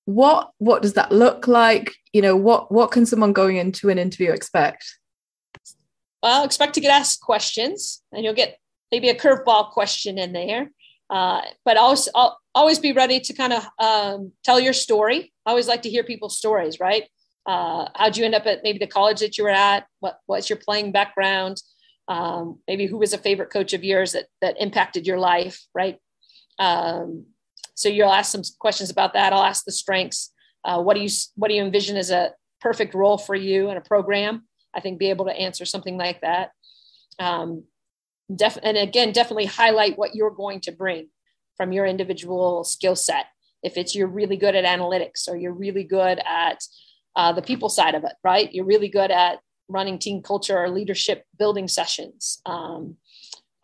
What 0.04 0.50
what 0.58 0.82
does 0.82 0.94
that 0.94 1.12
look 1.12 1.46
like? 1.46 1.94
You 2.12 2.22
know 2.22 2.36
what 2.36 2.72
what 2.72 2.90
can 2.90 3.06
someone 3.06 3.32
going 3.32 3.56
into 3.56 3.88
an 3.88 3.98
interview 3.98 4.32
expect? 4.32 4.98
Well 6.22 6.44
expect 6.44 6.74
to 6.74 6.80
get 6.80 6.90
asked 6.90 7.20
questions 7.20 8.02
and 8.12 8.24
you'll 8.24 8.34
get 8.34 8.58
maybe 8.90 9.08
a 9.08 9.14
curveball 9.14 9.70
question 9.70 10.18
in 10.18 10.32
there. 10.32 10.70
Uh, 11.10 11.42
but 11.64 11.76
always 11.76 12.08
I'll 12.14 12.38
always 12.54 12.78
be 12.78 12.92
ready 12.92 13.20
to 13.20 13.32
kind 13.32 13.52
of 13.52 13.66
um, 13.78 14.32
tell 14.44 14.58
your 14.58 14.72
story. 14.72 15.32
I 15.46 15.50
always 15.50 15.68
like 15.68 15.82
to 15.82 15.90
hear 15.90 16.02
people's 16.02 16.36
stories 16.36 16.80
right 16.80 17.08
uh, 17.46 17.88
how'd 17.94 18.16
you 18.16 18.24
end 18.24 18.34
up 18.34 18.46
at 18.46 18.62
maybe 18.62 18.78
the 18.78 18.86
college 18.86 19.20
that 19.20 19.38
you 19.38 19.44
were 19.44 19.50
at? 19.50 19.86
What 20.00 20.18
what's 20.26 20.50
your 20.50 20.58
playing 20.58 20.92
background? 20.92 21.62
Um, 22.08 22.60
maybe 22.66 22.86
who 22.86 22.98
was 22.98 23.12
a 23.12 23.18
favorite 23.18 23.50
coach 23.50 23.72
of 23.72 23.84
yours 23.84 24.12
that 24.12 24.26
that 24.40 24.60
impacted 24.60 25.06
your 25.06 25.18
life 25.18 25.66
right? 25.74 25.98
Um, 26.58 27.26
so 27.74 27.88
you'll 27.88 28.12
ask 28.12 28.32
some 28.32 28.42
questions 28.58 28.90
about 28.90 29.12
that. 29.14 29.32
I'll 29.32 29.44
ask 29.44 29.64
the 29.64 29.72
strengths. 29.72 30.32
Uh, 30.64 30.82
what 30.82 30.94
do 30.94 31.00
you 31.00 31.08
what 31.36 31.48
do 31.48 31.54
you 31.54 31.62
envision 31.62 31.96
as 31.96 32.10
a 32.10 32.32
perfect 32.60 32.94
role 32.94 33.18
for 33.18 33.34
you 33.34 33.70
in 33.70 33.76
a 33.76 33.80
program? 33.80 34.48
I 34.74 34.80
think 34.80 34.98
be 34.98 35.10
able 35.10 35.26
to 35.26 35.32
answer 35.32 35.64
something 35.64 35.96
like 35.96 36.20
that. 36.20 36.50
Um, 37.18 37.64
def- 38.34 38.58
and 38.62 38.76
again 38.76 39.12
definitely 39.12 39.46
highlight 39.46 39.96
what 39.96 40.14
you're 40.14 40.30
going 40.30 40.60
to 40.62 40.72
bring 40.72 41.08
from 41.56 41.72
your 41.72 41.86
individual 41.86 42.64
skill 42.64 42.96
set. 42.96 43.26
If 43.62 43.76
it's 43.76 43.94
you're 43.94 44.08
really 44.08 44.36
good 44.36 44.54
at 44.54 44.64
analytics 44.64 45.28
or 45.28 45.36
you're 45.36 45.52
really 45.52 45.84
good 45.84 46.20
at 46.24 46.62
uh, 47.16 47.32
the 47.32 47.42
people 47.42 47.68
side 47.68 47.94
of 47.94 48.04
it 48.04 48.12
right 48.22 48.52
you're 48.52 48.64
really 48.64 48.88
good 48.88 49.10
at 49.10 49.38
running 49.68 49.98
team 49.98 50.22
culture 50.22 50.58
or 50.58 50.70
leadership 50.70 51.24
building 51.38 51.68
sessions. 51.68 52.40
Um, 52.46 52.96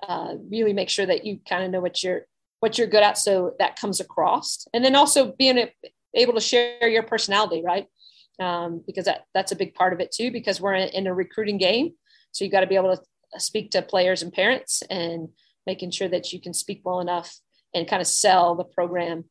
uh, 0.06 0.34
really 0.50 0.74
make 0.74 0.90
sure 0.90 1.06
that 1.06 1.24
you 1.24 1.40
kind 1.48 1.64
of 1.64 1.70
know 1.70 1.80
what 1.80 2.02
you're 2.02 2.26
what 2.60 2.78
you're 2.78 2.86
good 2.86 3.02
at, 3.02 3.18
so 3.18 3.54
that 3.58 3.78
comes 3.78 4.00
across. 4.00 4.66
And 4.72 4.84
then 4.84 4.94
also 4.94 5.32
being 5.32 5.68
able 6.14 6.34
to 6.34 6.40
share 6.40 6.88
your 6.88 7.02
personality, 7.02 7.62
right? 7.62 7.86
Um, 8.40 8.82
because 8.86 9.04
that 9.06 9.24
that's 9.34 9.52
a 9.52 9.56
big 9.56 9.74
part 9.74 9.92
of 9.92 10.00
it 10.00 10.12
too. 10.12 10.30
Because 10.30 10.60
we're 10.60 10.74
in, 10.74 10.88
in 10.90 11.06
a 11.06 11.14
recruiting 11.14 11.58
game, 11.58 11.94
so 12.32 12.44
you 12.44 12.50
got 12.50 12.60
to 12.60 12.66
be 12.66 12.76
able 12.76 12.96
to 12.96 13.40
speak 13.40 13.70
to 13.72 13.82
players 13.82 14.22
and 14.22 14.32
parents, 14.32 14.82
and 14.90 15.28
making 15.66 15.90
sure 15.90 16.08
that 16.08 16.32
you 16.32 16.40
can 16.40 16.52
speak 16.52 16.82
well 16.84 17.00
enough 17.00 17.34
and 17.74 17.88
kind 17.88 18.02
of 18.02 18.06
sell 18.06 18.54
the 18.54 18.64
program 18.64 19.24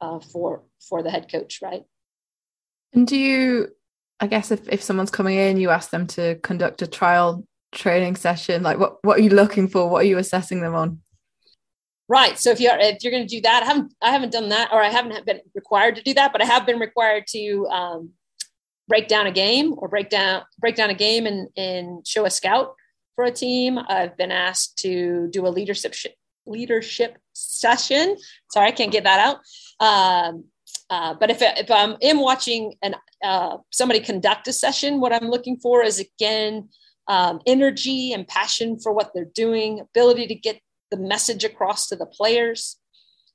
uh, 0.00 0.20
for 0.20 0.62
for 0.88 1.02
the 1.02 1.10
head 1.10 1.30
coach, 1.30 1.60
right? 1.62 1.82
And 2.92 3.06
do 3.06 3.16
you 3.16 3.68
I 4.22 4.26
guess 4.26 4.50
if, 4.50 4.68
if 4.68 4.82
someone's 4.82 5.10
coming 5.10 5.38
in, 5.38 5.56
you 5.56 5.70
ask 5.70 5.90
them 5.90 6.06
to 6.08 6.34
conduct 6.36 6.82
a 6.82 6.86
trial 6.86 7.46
training 7.72 8.16
session? 8.16 8.62
Like 8.62 8.78
what 8.78 8.98
what 9.02 9.18
are 9.18 9.22
you 9.22 9.30
looking 9.30 9.68
for? 9.68 9.88
What 9.88 10.02
are 10.02 10.08
you 10.08 10.18
assessing 10.18 10.60
them 10.60 10.74
on? 10.74 11.00
Right. 12.08 12.38
So 12.38 12.50
if 12.50 12.60
you're 12.60 12.76
if 12.76 13.02
you're 13.02 13.12
going 13.12 13.26
to 13.26 13.36
do 13.36 13.40
that, 13.42 13.62
I 13.62 13.66
haven't 13.66 13.94
I 14.02 14.10
haven't 14.10 14.32
done 14.32 14.48
that, 14.48 14.72
or 14.72 14.82
I 14.82 14.88
haven't 14.88 15.24
been 15.24 15.40
required 15.54 15.96
to 15.96 16.02
do 16.02 16.12
that, 16.14 16.32
but 16.32 16.42
I 16.42 16.44
have 16.44 16.66
been 16.66 16.80
required 16.80 17.26
to 17.28 17.66
um, 17.68 18.10
break 18.88 19.06
down 19.06 19.28
a 19.28 19.30
game 19.30 19.74
or 19.78 19.88
break 19.88 20.10
down 20.10 20.42
break 20.58 20.74
down 20.74 20.90
a 20.90 20.94
game 20.94 21.26
and 21.26 21.48
and 21.56 22.06
show 22.06 22.24
a 22.24 22.30
scout 22.30 22.74
for 23.14 23.24
a 23.24 23.30
team. 23.30 23.78
I've 23.78 24.16
been 24.16 24.32
asked 24.32 24.78
to 24.78 25.28
do 25.30 25.46
a 25.46 25.48
leadership 25.48 25.94
sh- 25.94 26.08
leadership 26.46 27.16
session. 27.32 28.16
Sorry, 28.50 28.66
I 28.66 28.72
can't 28.72 28.90
get 28.90 29.04
that 29.04 29.20
out. 29.20 29.38
Um, 29.78 30.46
uh, 30.90 31.14
but 31.14 31.30
if, 31.30 31.38
if 31.40 31.70
I'm 31.70 31.96
am 32.02 32.20
watching 32.20 32.74
an 32.82 32.96
uh, 33.22 33.58
somebody 33.70 34.00
conduct 34.00 34.48
a 34.48 34.52
session, 34.52 35.00
what 35.00 35.12
I'm 35.12 35.30
looking 35.30 35.56
for 35.56 35.82
is 35.82 36.00
again 36.00 36.68
um, 37.08 37.40
energy 37.46 38.12
and 38.12 38.26
passion 38.26 38.78
for 38.78 38.92
what 38.92 39.12
they're 39.14 39.24
doing, 39.24 39.80
ability 39.80 40.26
to 40.26 40.34
get 40.34 40.60
the 40.90 40.96
message 40.96 41.44
across 41.44 41.88
to 41.88 41.96
the 41.96 42.06
players, 42.06 42.78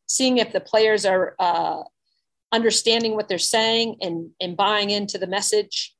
seeing 0.07 0.37
if 0.37 0.51
the 0.53 0.59
players 0.59 1.05
are 1.05 1.35
uh, 1.39 1.83
understanding 2.51 3.15
what 3.15 3.27
they're 3.27 3.37
saying 3.37 3.97
and, 4.01 4.29
and 4.39 4.57
buying 4.57 4.89
into 4.89 5.17
the 5.17 5.27
message, 5.27 5.93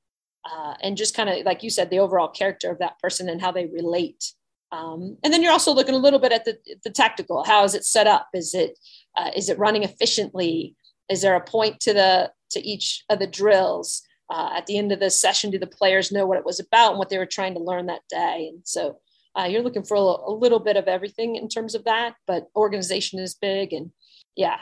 uh, 0.46 0.76
and 0.82 0.96
just 0.96 1.16
kind 1.16 1.30
of, 1.30 1.46
like 1.46 1.64
you 1.64 1.70
said, 1.70 1.90
the 1.90 2.00
overall 2.00 2.28
character 2.28 2.70
of 2.70 2.80
that 2.80 3.00
person 3.00 3.30
and 3.30 3.42
how 3.42 3.52
they 3.52 3.66
relate. 3.66 4.34
Um, 4.72 5.18
and 5.24 5.34
then 5.34 5.42
you're 5.42 5.52
also 5.52 5.74
looking 5.74 5.96
a 5.96 6.00
little 6.00 6.20
bit 6.20 6.32
at 6.32 6.46
the, 6.46 6.58
the 6.84 6.92
tactical. 6.92 7.44
How 7.44 7.64
is 7.64 7.76
it 7.76 7.86
set 7.86 8.08
up? 8.08 8.28
Is 8.34 8.54
it 8.54 8.78
uh, 9.16 9.32
is 9.36 9.50
it 9.50 9.58
running 9.58 9.84
efficiently? 9.84 10.76
Is 11.10 11.22
there 11.22 11.36
a 11.36 11.42
point 11.42 11.80
to 11.82 11.94
the 11.94 12.32
to 12.52 12.66
each 12.66 13.04
of 13.10 13.20
the 13.20 13.28
drills? 13.28 14.02
Uh, 14.28 14.54
at 14.56 14.66
the 14.66 14.78
end 14.78 14.92
of 14.92 15.00
the 15.00 15.12
session, 15.12 15.52
do 15.52 15.60
the 15.60 15.68
players 15.68 16.12
know 16.12 16.26
what 16.26 16.38
it 16.38 16.46
was 16.46 16.60
about 16.60 16.92
and 16.92 16.98
what 16.98 17.10
they 17.10 17.18
were 17.20 17.28
trying 17.28 17.54
to 17.54 17.60
learn 17.60 17.86
that 17.86 18.02
day? 18.10 18.50
And 18.52 18.62
so 18.64 18.98
uh, 19.38 19.44
you're 19.44 19.62
looking 19.62 19.84
for 19.84 19.96
a, 19.96 20.00
a, 20.00 20.34
little 20.34 20.60
bit 20.60 20.78
of 20.78 20.88
everything 20.88 21.36
in 21.36 21.48
terms 21.48 21.76
of 21.76 21.84
that, 21.84 22.16
but 22.26 22.48
organization 22.56 23.20
is 23.20 23.36
big 23.36 23.72
and 23.72 23.92
yeah. 24.36 24.60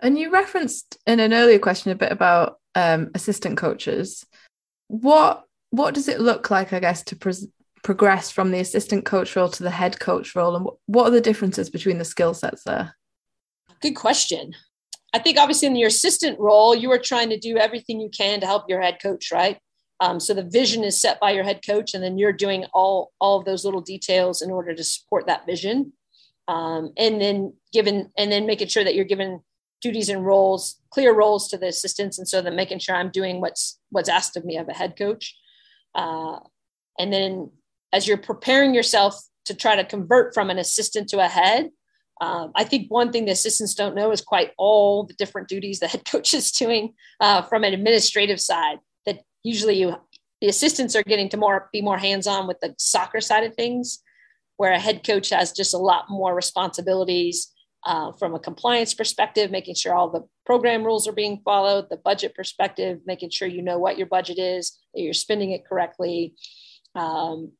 And 0.00 0.18
you 0.18 0.30
referenced 0.30 0.98
in 1.06 1.20
an 1.20 1.32
earlier 1.32 1.58
question 1.58 1.92
a 1.92 1.96
bit 1.96 2.12
about 2.12 2.58
um, 2.74 3.10
assistant 3.14 3.56
coaches. 3.58 4.24
What 4.88 5.44
what 5.70 5.94
does 5.94 6.08
it 6.08 6.20
look 6.20 6.50
like, 6.50 6.72
I 6.72 6.80
guess, 6.80 7.02
to 7.04 7.16
pro- 7.16 7.32
progress 7.82 8.30
from 8.30 8.50
the 8.50 8.60
assistant 8.60 9.04
coach 9.04 9.36
role 9.36 9.50
to 9.50 9.62
the 9.62 9.70
head 9.70 10.00
coach 10.00 10.34
role, 10.34 10.56
and 10.56 10.66
what 10.86 11.06
are 11.06 11.10
the 11.10 11.20
differences 11.20 11.68
between 11.68 11.98
the 11.98 12.04
skill 12.04 12.32
sets 12.32 12.64
there? 12.64 12.96
Good 13.80 13.94
question. 13.94 14.54
I 15.14 15.18
think 15.18 15.38
obviously 15.38 15.68
in 15.68 15.76
your 15.76 15.88
assistant 15.88 16.38
role, 16.38 16.74
you 16.74 16.90
are 16.92 16.98
trying 16.98 17.30
to 17.30 17.38
do 17.38 17.56
everything 17.56 18.00
you 18.00 18.10
can 18.10 18.40
to 18.40 18.46
help 18.46 18.68
your 18.68 18.82
head 18.82 18.98
coach, 19.02 19.32
right? 19.32 19.58
Um, 20.00 20.20
so 20.20 20.34
the 20.34 20.44
vision 20.44 20.84
is 20.84 21.00
set 21.00 21.18
by 21.18 21.32
your 21.32 21.44
head 21.44 21.60
coach, 21.66 21.94
and 21.94 22.04
then 22.04 22.18
you're 22.18 22.32
doing 22.32 22.66
all 22.72 23.12
all 23.20 23.38
of 23.38 23.44
those 23.44 23.64
little 23.64 23.80
details 23.80 24.42
in 24.42 24.50
order 24.50 24.74
to 24.74 24.84
support 24.84 25.26
that 25.26 25.46
vision. 25.46 25.92
Um, 26.46 26.92
and 26.96 27.20
then 27.20 27.54
given 27.72 28.10
and 28.16 28.30
then 28.30 28.46
making 28.46 28.68
sure 28.68 28.84
that 28.84 28.94
you're 28.94 29.04
given 29.04 29.40
duties 29.80 30.08
and 30.08 30.24
roles, 30.24 30.80
clear 30.90 31.14
roles 31.14 31.48
to 31.48 31.58
the 31.58 31.66
assistants, 31.66 32.18
and 32.18 32.28
so 32.28 32.40
that 32.40 32.54
making 32.54 32.78
sure 32.78 32.94
I'm 32.94 33.10
doing 33.10 33.40
what's 33.40 33.80
what's 33.90 34.08
asked 34.08 34.36
of 34.36 34.44
me 34.44 34.56
of 34.56 34.68
a 34.68 34.72
head 34.72 34.96
coach. 34.96 35.36
Uh, 35.94 36.38
and 36.98 37.12
then 37.12 37.50
as 37.92 38.06
you're 38.06 38.18
preparing 38.18 38.74
yourself 38.74 39.20
to 39.46 39.54
try 39.54 39.74
to 39.74 39.84
convert 39.84 40.34
from 40.34 40.50
an 40.50 40.58
assistant 40.58 41.08
to 41.08 41.18
a 41.18 41.28
head, 41.28 41.70
um, 42.20 42.52
I 42.54 42.64
think 42.64 42.90
one 42.90 43.12
thing 43.12 43.24
the 43.24 43.32
assistants 43.32 43.74
don't 43.74 43.94
know 43.94 44.10
is 44.10 44.20
quite 44.20 44.52
all 44.58 45.04
the 45.04 45.14
different 45.14 45.48
duties 45.48 45.80
the 45.80 45.88
head 45.88 46.04
coach 46.10 46.34
is 46.34 46.50
doing 46.50 46.94
uh, 47.20 47.42
from 47.42 47.64
an 47.64 47.74
administrative 47.74 48.40
side 48.40 48.78
That 49.06 49.20
usually 49.42 49.78
you 49.80 49.96
the 50.40 50.48
assistants 50.48 50.94
are 50.94 51.02
getting 51.02 51.28
to 51.30 51.36
more 51.36 51.68
be 51.72 51.82
more 51.82 51.98
hands-on 51.98 52.46
with 52.46 52.60
the 52.60 52.74
soccer 52.78 53.20
side 53.20 53.44
of 53.44 53.54
things 53.54 54.02
where 54.56 54.72
a 54.72 54.78
head 54.78 55.04
coach 55.04 55.30
has 55.30 55.52
just 55.52 55.74
a 55.74 55.78
lot 55.78 56.06
more 56.08 56.34
responsibilities 56.34 57.52
uh, 57.86 58.12
from 58.12 58.34
a 58.34 58.40
compliance 58.40 58.92
perspective 58.94 59.50
making 59.50 59.74
sure 59.74 59.94
all 59.94 60.10
the 60.10 60.26
program 60.44 60.84
rules 60.84 61.06
are 61.06 61.12
being 61.12 61.40
followed 61.44 61.86
the 61.90 61.96
budget 61.96 62.34
perspective 62.34 62.98
making 63.06 63.30
sure 63.30 63.46
you 63.46 63.62
know 63.62 63.78
what 63.78 63.96
your 63.96 64.06
budget 64.06 64.38
is 64.38 64.78
that 64.94 65.02
you're 65.02 65.12
spending 65.12 65.52
it 65.52 65.66
correctly. 65.66 66.34
Um, 66.94 67.52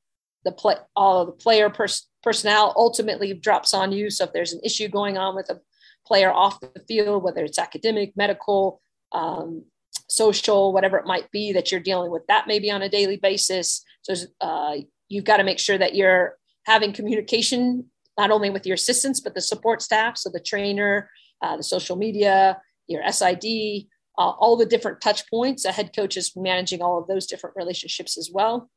the 0.44 0.52
play 0.52 0.76
all 0.96 1.22
of 1.22 1.26
the 1.26 1.32
player 1.32 1.70
pers- 1.70 2.08
personnel 2.28 2.72
ultimately 2.76 3.32
drops 3.32 3.72
on 3.72 3.92
you 3.92 4.10
so 4.10 4.24
if 4.24 4.32
there's 4.32 4.52
an 4.52 4.60
issue 4.64 4.88
going 4.88 5.16
on 5.16 5.34
with 5.34 5.48
a 5.50 5.60
player 6.06 6.32
off 6.32 6.60
the 6.60 6.84
field 6.88 7.22
whether 7.22 7.42
it's 7.44 7.58
academic 7.58 8.08
medical 8.16 8.80
um, 9.12 9.64
social, 10.08 10.72
whatever 10.72 10.96
it 10.96 11.06
might 11.06 11.30
be 11.30 11.52
that 11.52 11.70
you're 11.70 11.80
dealing 11.80 12.10
with 12.10 12.26
that 12.26 12.46
maybe 12.46 12.70
on 12.70 12.82
a 12.82 12.88
daily 12.88 13.16
basis. 13.16 13.84
So 14.02 14.14
uh, 14.40 14.76
you've 15.08 15.24
got 15.24 15.36
to 15.36 15.44
make 15.44 15.58
sure 15.58 15.78
that 15.78 15.94
you're 15.94 16.36
having 16.66 16.92
communication 16.92 17.86
not 18.18 18.30
only 18.30 18.50
with 18.50 18.66
your 18.66 18.74
assistants 18.74 19.20
but 19.20 19.34
the 19.34 19.40
support 19.40 19.82
staff, 19.82 20.16
so 20.16 20.30
the 20.30 20.40
trainer, 20.40 21.10
uh, 21.42 21.56
the 21.56 21.62
social 21.62 21.96
media, 21.96 22.60
your 22.86 23.06
SID, 23.10 23.86
uh, 24.18 24.30
all 24.30 24.56
the 24.56 24.66
different 24.66 25.00
touch 25.00 25.28
points. 25.30 25.64
A 25.64 25.72
head 25.72 25.94
coach 25.94 26.16
is 26.16 26.32
managing 26.34 26.82
all 26.82 26.98
of 26.98 27.06
those 27.06 27.26
different 27.26 27.54
relationships 27.56 28.18
as 28.18 28.30
well. 28.32 28.70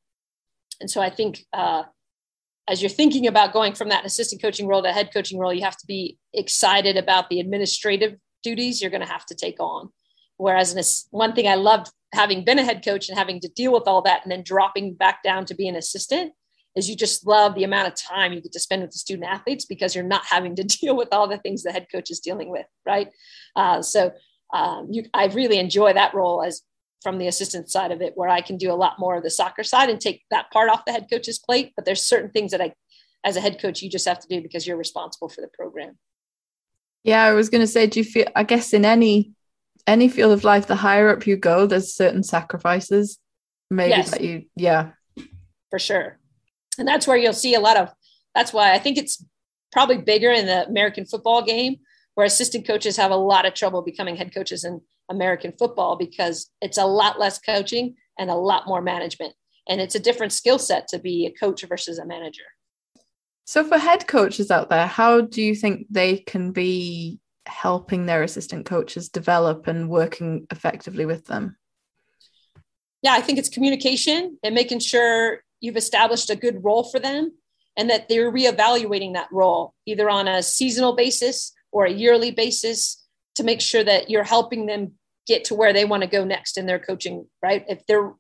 And 0.79 0.89
so 0.89 1.01
I 1.01 1.09
think 1.09 1.45
uh, 1.53 1.83
as 2.67 2.81
you're 2.81 2.89
thinking 2.89 3.27
about 3.27 3.53
going 3.53 3.73
from 3.73 3.89
that 3.89 4.05
assistant 4.05 4.41
coaching 4.41 4.67
role 4.67 4.83
to 4.83 4.91
head 4.91 5.11
coaching 5.13 5.39
role, 5.39 5.53
you 5.53 5.63
have 5.63 5.77
to 5.77 5.87
be 5.87 6.17
excited 6.33 6.97
about 6.97 7.29
the 7.29 7.39
administrative 7.39 8.15
duties 8.43 8.81
you're 8.81 8.91
going 8.91 9.05
to 9.05 9.11
have 9.11 9.25
to 9.25 9.35
take 9.35 9.59
on. 9.59 9.89
Whereas 10.37 11.07
one 11.11 11.33
thing 11.33 11.47
I 11.47 11.55
loved 11.55 11.91
having 12.13 12.43
been 12.43 12.59
a 12.59 12.63
head 12.63 12.83
coach 12.83 13.09
and 13.09 13.17
having 13.17 13.39
to 13.41 13.47
deal 13.49 13.71
with 13.71 13.83
all 13.87 14.01
that 14.03 14.23
and 14.23 14.31
then 14.31 14.43
dropping 14.43 14.95
back 14.95 15.23
down 15.23 15.45
to 15.45 15.55
be 15.55 15.67
an 15.67 15.75
assistant 15.75 16.33
is 16.75 16.89
you 16.89 16.95
just 16.95 17.27
love 17.27 17.55
the 17.55 17.63
amount 17.63 17.87
of 17.87 17.95
time 17.95 18.33
you 18.33 18.41
get 18.41 18.51
to 18.53 18.59
spend 18.59 18.81
with 18.81 18.91
the 18.91 18.97
student 18.97 19.27
athletes 19.27 19.65
because 19.65 19.93
you're 19.93 20.03
not 20.03 20.25
having 20.25 20.55
to 20.55 20.63
deal 20.81 20.95
with 20.95 21.09
all 21.11 21.27
the 21.27 21.37
things 21.37 21.63
the 21.63 21.71
head 21.71 21.87
coach 21.91 22.09
is 22.09 22.19
dealing 22.19 22.49
with, 22.49 22.65
right? 22.85 23.09
Uh, 23.55 23.81
so 23.81 24.11
um, 24.53 24.87
you, 24.89 25.05
I 25.13 25.27
really 25.27 25.59
enjoy 25.59 25.93
that 25.93 26.13
role 26.13 26.43
as 26.43 26.61
from 27.01 27.17
the 27.17 27.27
assistant 27.27 27.69
side 27.69 27.91
of 27.91 28.01
it, 28.01 28.13
where 28.15 28.29
I 28.29 28.41
can 28.41 28.57
do 28.57 28.71
a 28.71 28.75
lot 28.75 28.99
more 28.99 29.15
of 29.15 29.23
the 29.23 29.29
soccer 29.29 29.63
side 29.63 29.89
and 29.89 29.99
take 29.99 30.23
that 30.29 30.51
part 30.51 30.69
off 30.69 30.85
the 30.85 30.91
head 30.91 31.07
coach's 31.09 31.39
plate. 31.39 31.73
But 31.75 31.85
there's 31.85 32.01
certain 32.01 32.29
things 32.29 32.51
that 32.51 32.61
I, 32.61 32.73
as 33.23 33.35
a 33.35 33.41
head 33.41 33.59
coach, 33.61 33.81
you 33.81 33.89
just 33.89 34.07
have 34.07 34.19
to 34.19 34.27
do 34.27 34.41
because 34.41 34.67
you're 34.67 34.77
responsible 34.77 35.29
for 35.29 35.41
the 35.41 35.49
program. 35.53 35.97
Yeah, 37.03 37.23
I 37.23 37.33
was 37.33 37.49
going 37.49 37.61
to 37.61 37.67
say, 37.67 37.87
do 37.87 37.99
you 37.99 38.03
feel? 38.03 38.27
I 38.35 38.43
guess 38.43 38.73
in 38.73 38.85
any 38.85 39.33
any 39.87 40.07
field 40.09 40.31
of 40.31 40.43
life, 40.43 40.67
the 40.67 40.75
higher 40.75 41.09
up 41.09 41.25
you 41.25 41.35
go, 41.35 41.65
there's 41.65 41.93
certain 41.93 42.21
sacrifices. 42.23 43.17
Maybe 43.71 43.89
yes. 43.89 44.11
that 44.11 44.21
you, 44.21 44.43
yeah. 44.55 44.91
For 45.71 45.79
sure. 45.79 46.19
And 46.77 46.87
that's 46.87 47.07
where 47.07 47.17
you'll 47.17 47.33
see 47.33 47.55
a 47.55 47.59
lot 47.59 47.77
of, 47.77 47.89
that's 48.35 48.53
why 48.53 48.73
I 48.73 48.79
think 48.79 48.97
it's 48.97 49.25
probably 49.71 49.97
bigger 49.97 50.29
in 50.29 50.45
the 50.45 50.67
American 50.67 51.05
football 51.05 51.41
game, 51.41 51.77
where 52.13 52.25
assistant 52.25 52.67
coaches 52.67 52.97
have 52.97 53.09
a 53.09 53.15
lot 53.15 53.45
of 53.47 53.55
trouble 53.55 53.81
becoming 53.81 54.15
head 54.15 54.33
coaches 54.33 54.63
in 54.63 54.81
American 55.11 55.53
football 55.59 55.95
because 55.95 56.49
it's 56.61 56.77
a 56.77 56.85
lot 56.85 57.19
less 57.19 57.37
coaching 57.37 57.95
and 58.17 58.31
a 58.31 58.35
lot 58.35 58.67
more 58.67 58.81
management. 58.81 59.33
And 59.67 59.79
it's 59.79 59.95
a 59.95 59.99
different 59.99 60.33
skill 60.33 60.57
set 60.57 60.87
to 60.87 60.99
be 60.99 61.27
a 61.27 61.31
coach 61.31 61.63
versus 61.67 61.99
a 61.99 62.05
manager. 62.05 62.43
So, 63.45 63.63
for 63.63 63.77
head 63.77 64.07
coaches 64.07 64.49
out 64.49 64.69
there, 64.69 64.87
how 64.87 65.21
do 65.21 65.41
you 65.41 65.55
think 65.55 65.87
they 65.89 66.17
can 66.17 66.51
be 66.51 67.19
helping 67.45 68.05
their 68.05 68.23
assistant 68.23 68.65
coaches 68.65 69.09
develop 69.09 69.67
and 69.67 69.89
working 69.89 70.47
effectively 70.51 71.05
with 71.05 71.25
them? 71.25 71.57
Yeah, 73.01 73.13
I 73.13 73.21
think 73.21 73.39
it's 73.39 73.49
communication 73.49 74.37
and 74.43 74.55
making 74.55 74.79
sure 74.79 75.43
you've 75.59 75.77
established 75.77 76.29
a 76.29 76.35
good 76.35 76.63
role 76.63 76.83
for 76.83 76.99
them 76.99 77.31
and 77.77 77.89
that 77.89 78.09
they're 78.09 78.31
reevaluating 78.31 79.13
that 79.13 79.29
role 79.31 79.73
either 79.85 80.09
on 80.09 80.27
a 80.27 80.43
seasonal 80.43 80.95
basis 80.95 81.53
or 81.71 81.85
a 81.85 81.91
yearly 81.91 82.31
basis 82.31 83.05
to 83.35 83.43
make 83.43 83.61
sure 83.61 83.83
that 83.83 84.09
you're 84.09 84.23
helping 84.23 84.65
them 84.65 84.93
get 85.31 85.45
to 85.45 85.55
where 85.55 85.73
they 85.73 85.85
want 85.85 86.03
to 86.03 86.09
go 86.17 86.23
next 86.25 86.57
in 86.57 86.65
their 86.65 86.79
coaching, 86.79 87.25
right? 87.41 87.63
If 87.67 87.85
they're 87.87 88.11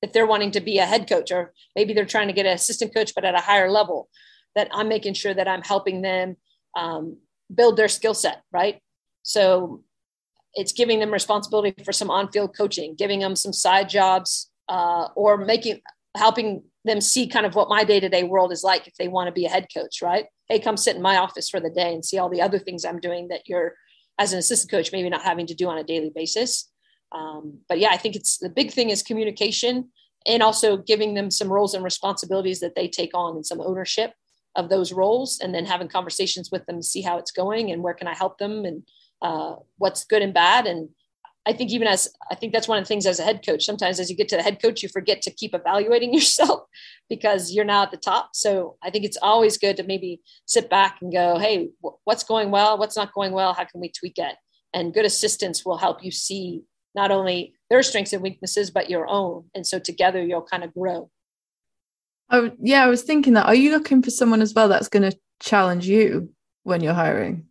if 0.00 0.12
they're 0.12 0.32
wanting 0.32 0.52
to 0.52 0.60
be 0.60 0.78
a 0.78 0.86
head 0.86 1.08
coach 1.08 1.32
or 1.32 1.52
maybe 1.74 1.92
they're 1.92 2.14
trying 2.14 2.28
to 2.28 2.34
get 2.38 2.46
an 2.46 2.52
assistant 2.52 2.94
coach 2.94 3.12
but 3.14 3.24
at 3.24 3.34
a 3.34 3.46
higher 3.50 3.70
level, 3.70 4.08
that 4.54 4.68
I'm 4.72 4.88
making 4.88 5.14
sure 5.14 5.34
that 5.34 5.48
I'm 5.48 5.62
helping 5.62 6.02
them 6.02 6.36
um, 6.76 7.16
build 7.52 7.76
their 7.76 7.88
skill 7.88 8.14
set, 8.14 8.42
right? 8.52 8.80
So 9.22 9.82
it's 10.54 10.72
giving 10.72 11.00
them 11.00 11.12
responsibility 11.12 11.74
for 11.84 11.92
some 11.92 12.10
on-field 12.10 12.56
coaching, 12.56 12.94
giving 12.96 13.20
them 13.20 13.34
some 13.34 13.52
side 13.52 13.88
jobs, 13.88 14.50
uh, 14.68 15.08
or 15.16 15.36
making 15.36 15.80
helping 16.16 16.62
them 16.84 17.00
see 17.00 17.26
kind 17.26 17.46
of 17.46 17.54
what 17.54 17.68
my 17.68 17.84
day-to-day 17.84 18.24
world 18.24 18.52
is 18.52 18.64
like 18.64 18.86
if 18.86 18.94
they 18.94 19.08
want 19.08 19.26
to 19.28 19.32
be 19.32 19.46
a 19.46 19.50
head 19.56 19.66
coach, 19.74 20.00
right? 20.02 20.26
Hey, 20.48 20.58
come 20.58 20.76
sit 20.76 20.96
in 20.96 21.02
my 21.02 21.16
office 21.16 21.48
for 21.48 21.60
the 21.60 21.70
day 21.70 21.92
and 21.92 22.04
see 22.04 22.18
all 22.18 22.30
the 22.30 22.42
other 22.42 22.58
things 22.58 22.84
I'm 22.84 23.00
doing 23.00 23.28
that 23.28 23.42
you're 23.46 23.74
as 24.18 24.32
an 24.32 24.38
assistant 24.38 24.70
coach 24.70 24.92
maybe 24.92 25.08
not 25.08 25.22
having 25.22 25.46
to 25.46 25.54
do 25.54 25.68
on 25.68 25.78
a 25.78 25.84
daily 25.84 26.10
basis. 26.14 26.70
Um, 27.12 27.60
but 27.68 27.78
yeah, 27.78 27.90
I 27.90 27.96
think 27.96 28.16
it's 28.16 28.38
the 28.38 28.50
big 28.50 28.72
thing 28.72 28.90
is 28.90 29.02
communication 29.02 29.90
and 30.26 30.42
also 30.42 30.76
giving 30.76 31.14
them 31.14 31.30
some 31.30 31.48
roles 31.48 31.74
and 31.74 31.84
responsibilities 31.84 32.60
that 32.60 32.74
they 32.74 32.88
take 32.88 33.12
on 33.14 33.36
and 33.36 33.46
some 33.46 33.60
ownership 33.60 34.12
of 34.56 34.68
those 34.68 34.92
roles 34.92 35.38
and 35.40 35.54
then 35.54 35.64
having 35.64 35.88
conversations 35.88 36.50
with 36.50 36.66
them 36.66 36.76
to 36.76 36.82
see 36.82 37.00
how 37.00 37.16
it's 37.16 37.30
going 37.30 37.70
and 37.70 37.82
where 37.82 37.94
can 37.94 38.08
I 38.08 38.14
help 38.14 38.38
them 38.38 38.64
and 38.64 38.82
uh, 39.22 39.56
what's 39.76 40.04
good 40.04 40.22
and 40.22 40.34
bad. 40.34 40.66
And 40.66 40.88
I 41.48 41.54
think 41.54 41.70
even 41.70 41.88
as 41.88 42.08
I 42.30 42.34
think 42.34 42.52
that's 42.52 42.68
one 42.68 42.76
of 42.76 42.84
the 42.84 42.88
things 42.88 43.06
as 43.06 43.18
a 43.18 43.24
head 43.24 43.40
coach, 43.44 43.64
sometimes 43.64 43.98
as 43.98 44.10
you 44.10 44.16
get 44.16 44.28
to 44.28 44.36
the 44.36 44.42
head 44.42 44.60
coach, 44.60 44.82
you 44.82 44.88
forget 44.90 45.22
to 45.22 45.30
keep 45.30 45.54
evaluating 45.54 46.12
yourself 46.14 46.60
because 47.08 47.52
you're 47.52 47.64
now 47.64 47.82
at 47.82 47.90
the 47.90 47.96
top. 47.96 48.30
So 48.34 48.76
I 48.82 48.90
think 48.90 49.06
it's 49.06 49.16
always 49.22 49.56
good 49.56 49.78
to 49.78 49.82
maybe 49.82 50.20
sit 50.44 50.68
back 50.68 50.98
and 51.00 51.10
go, 51.10 51.38
Hey, 51.38 51.70
what's 52.04 52.22
going 52.22 52.50
well? 52.50 52.76
What's 52.76 52.96
not 52.96 53.14
going 53.14 53.32
well? 53.32 53.54
How 53.54 53.64
can 53.64 53.80
we 53.80 53.90
tweak 53.90 54.18
it? 54.18 54.36
And 54.74 54.92
good 54.92 55.06
assistants 55.06 55.64
will 55.64 55.78
help 55.78 56.04
you 56.04 56.10
see 56.10 56.64
not 56.94 57.10
only 57.10 57.54
their 57.70 57.82
strengths 57.82 58.12
and 58.12 58.22
weaknesses, 58.22 58.70
but 58.70 58.90
your 58.90 59.08
own. 59.08 59.44
And 59.54 59.66
so 59.66 59.78
together 59.78 60.22
you'll 60.22 60.42
kind 60.42 60.64
of 60.64 60.74
grow. 60.74 61.10
Oh, 62.30 62.50
yeah, 62.60 62.84
I 62.84 62.88
was 62.88 63.02
thinking 63.02 63.32
that. 63.32 63.46
Are 63.46 63.54
you 63.54 63.70
looking 63.70 64.02
for 64.02 64.10
someone 64.10 64.42
as 64.42 64.52
well 64.52 64.68
that's 64.68 64.88
going 64.88 65.10
to 65.10 65.18
challenge 65.40 65.86
you 65.86 66.30
when 66.64 66.82
you're 66.82 66.92
hiring? 66.92 67.47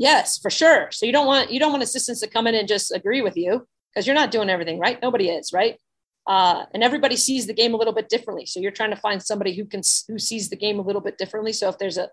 Yes, 0.00 0.38
for 0.38 0.48
sure. 0.48 0.88
So 0.92 1.04
you 1.04 1.12
don't 1.12 1.26
want 1.26 1.50
you 1.52 1.60
don't 1.60 1.72
want 1.72 1.82
assistants 1.82 2.22
to 2.22 2.26
come 2.26 2.46
in 2.46 2.54
and 2.54 2.66
just 2.66 2.90
agree 2.90 3.20
with 3.20 3.36
you 3.36 3.68
because 3.92 4.06
you're 4.06 4.14
not 4.14 4.30
doing 4.30 4.48
everything 4.48 4.78
right. 4.78 4.98
Nobody 5.02 5.28
is 5.28 5.52
right, 5.52 5.78
uh, 6.26 6.64
and 6.72 6.82
everybody 6.82 7.16
sees 7.16 7.46
the 7.46 7.52
game 7.52 7.74
a 7.74 7.76
little 7.76 7.92
bit 7.92 8.08
differently. 8.08 8.46
So 8.46 8.60
you're 8.60 8.70
trying 8.70 8.90
to 8.90 8.96
find 8.96 9.22
somebody 9.22 9.54
who 9.54 9.66
can 9.66 9.82
who 10.08 10.18
sees 10.18 10.48
the 10.48 10.56
game 10.56 10.78
a 10.78 10.82
little 10.82 11.02
bit 11.02 11.18
differently. 11.18 11.52
So 11.52 11.68
if 11.68 11.76
there's 11.76 11.98
a 11.98 12.08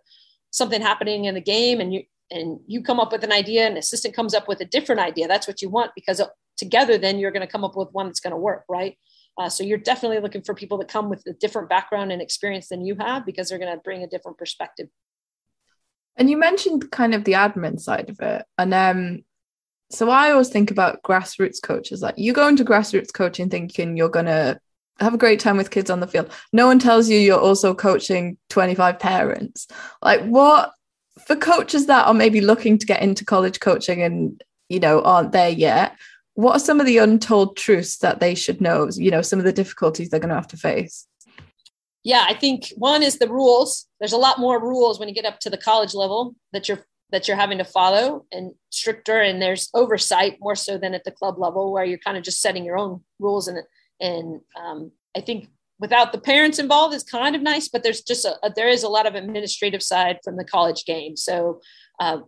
something 0.52 0.82
happening 0.82 1.26
in 1.26 1.36
the 1.36 1.42
game 1.42 1.80
and 1.80 1.94
you 1.94 2.04
and 2.30 2.60
you 2.68 2.84
come 2.84 3.00
up 3.00 3.14
with 3.14 3.24
an 3.24 3.32
idea 3.32 3.66
and 3.66 3.78
assistant 3.78 4.14
comes 4.14 4.34
up 4.34 4.50
with 4.50 4.60
a 4.60 4.66
different 4.66 5.00
idea, 5.00 5.30
that's 5.30 5.48
what 5.48 5.62
you 5.62 5.70
want 5.70 5.92
because 5.96 6.22
together 6.58 6.98
then 6.98 7.20
you're 7.20 7.32
going 7.32 7.48
to 7.48 7.52
come 7.52 7.64
up 7.64 7.78
with 7.78 7.88
one 7.94 8.08
that's 8.08 8.20
going 8.20 8.32
to 8.32 8.38
work, 8.38 8.66
right? 8.68 8.98
Uh, 9.38 9.48
so 9.48 9.64
you're 9.64 9.78
definitely 9.78 10.20
looking 10.20 10.42
for 10.42 10.54
people 10.54 10.78
that 10.80 10.90
come 10.90 11.10
with 11.10 11.24
a 11.26 11.34
different 11.34 11.70
background 11.70 12.12
and 12.12 12.22
experience 12.22 12.68
than 12.68 12.86
you 12.86 12.96
have 13.00 13.26
because 13.26 13.48
they're 13.48 13.60
going 13.60 13.74
to 13.74 13.82
bring 13.82 14.04
a 14.04 14.08
different 14.08 14.38
perspective. 14.38 14.90
And 16.18 16.30
you 16.30 16.38
mentioned 16.38 16.92
kind 16.92 17.14
of 17.14 17.24
the 17.24 17.34
admin 17.34 17.80
side 17.80 18.10
of 18.10 18.20
it. 18.20 18.46
And 18.58 18.74
um, 18.74 19.24
so 19.92 20.10
I 20.10 20.32
always 20.32 20.50
think 20.50 20.72
about 20.72 21.04
grassroots 21.04 21.62
coaches. 21.62 22.02
Like 22.02 22.16
you 22.18 22.34
go 22.34 22.48
into 22.48 22.66
grassroots 22.66 23.14
coaching 23.14 23.50
thinking 23.50 23.96
you're 23.96 24.10
going 24.10 24.26
to 24.26 24.60
have 25.00 25.14
a 25.14 25.18
great 25.18 25.40
time 25.40 25.58
with 25.58 25.70
kids 25.70 25.90
on 25.90 26.00
the 26.00 26.08
field. 26.08 26.32
No 26.52 26.66
one 26.66 26.80
tells 26.80 27.08
you 27.08 27.20
you're 27.20 27.40
also 27.40 27.76
coaching 27.76 28.38
25 28.50 29.00
parents. 29.00 29.68
Like 30.02 30.22
what 30.26 30.72
for 31.26 31.36
coaches 31.36 31.88
that 31.88 32.08
are 32.08 32.14
maybe 32.14 32.42
looking 32.42 32.78
to 32.78 32.86
get 32.86 33.02
into 33.02 33.26
college 33.26 33.60
coaching 33.60 34.02
and 34.02 34.44
you 34.70 34.80
know 34.80 35.02
aren't 35.02 35.32
there 35.32 35.50
yet 35.50 35.98
what 36.36 36.56
are 36.56 36.60
some 36.60 36.80
of 36.80 36.86
the 36.86 37.00
untold 37.00 37.58
truths 37.58 37.98
that 37.98 38.20
they 38.20 38.36
should 38.36 38.62
know 38.62 38.88
you 38.94 39.12
know 39.12 39.22
some 39.22 39.40
of 39.40 39.46
the 39.46 39.54
difficulties 39.54 40.10
they're 40.10 40.20
going 40.20 40.30
to 40.30 40.36
have 40.36 40.48
to 40.48 40.58
face 40.58 41.08
yeah 42.08 42.26
i 42.28 42.34
think 42.34 42.72
one 42.78 43.04
is 43.04 43.20
the 43.20 43.28
rules 43.28 43.86
there's 44.00 44.14
a 44.14 44.18
lot 44.18 44.40
more 44.40 44.62
rules 44.62 44.98
when 44.98 45.10
you 45.10 45.14
get 45.14 45.26
up 45.26 45.40
to 45.40 45.50
the 45.50 45.58
college 45.58 45.94
level 45.94 46.36
that 46.54 46.68
you're 46.68 46.80
that 47.12 47.28
you're 47.28 47.38
having 47.38 47.58
to 47.58 47.66
follow 47.66 48.26
and 48.32 48.54
stricter 48.70 49.20
and 49.20 49.42
there's 49.42 49.70
oversight 49.74 50.38
more 50.40 50.56
so 50.56 50.78
than 50.78 50.94
at 50.94 51.04
the 51.04 51.12
club 51.12 51.38
level 51.38 51.72
where 51.72 51.86
you're 51.86 52.06
kind 52.06 52.18
of 52.18 52.24
just 52.24 52.42
setting 52.42 52.64
your 52.64 52.78
own 52.78 53.02
rules 53.20 53.48
and 53.50 53.60
and 54.00 54.40
um, 54.60 54.92
i 55.16 55.22
think 55.22 55.50
without 55.80 56.12
the 56.14 56.18
parents 56.32 56.60
involved 56.60 56.96
is 56.96 57.04
kind 57.04 57.36
of 57.36 57.42
nice 57.42 57.68
but 57.68 57.84
there's 57.84 58.02
just 58.02 58.24
a, 58.26 58.36
a 58.42 58.52
there 58.56 58.70
is 58.70 58.84
a 58.84 58.90
lot 58.90 59.06
of 59.06 59.14
administrative 59.16 59.84
side 59.84 60.18
from 60.24 60.38
the 60.38 60.46
college 60.46 60.86
game 60.86 61.18
so 61.18 61.60
uh, 62.00 62.20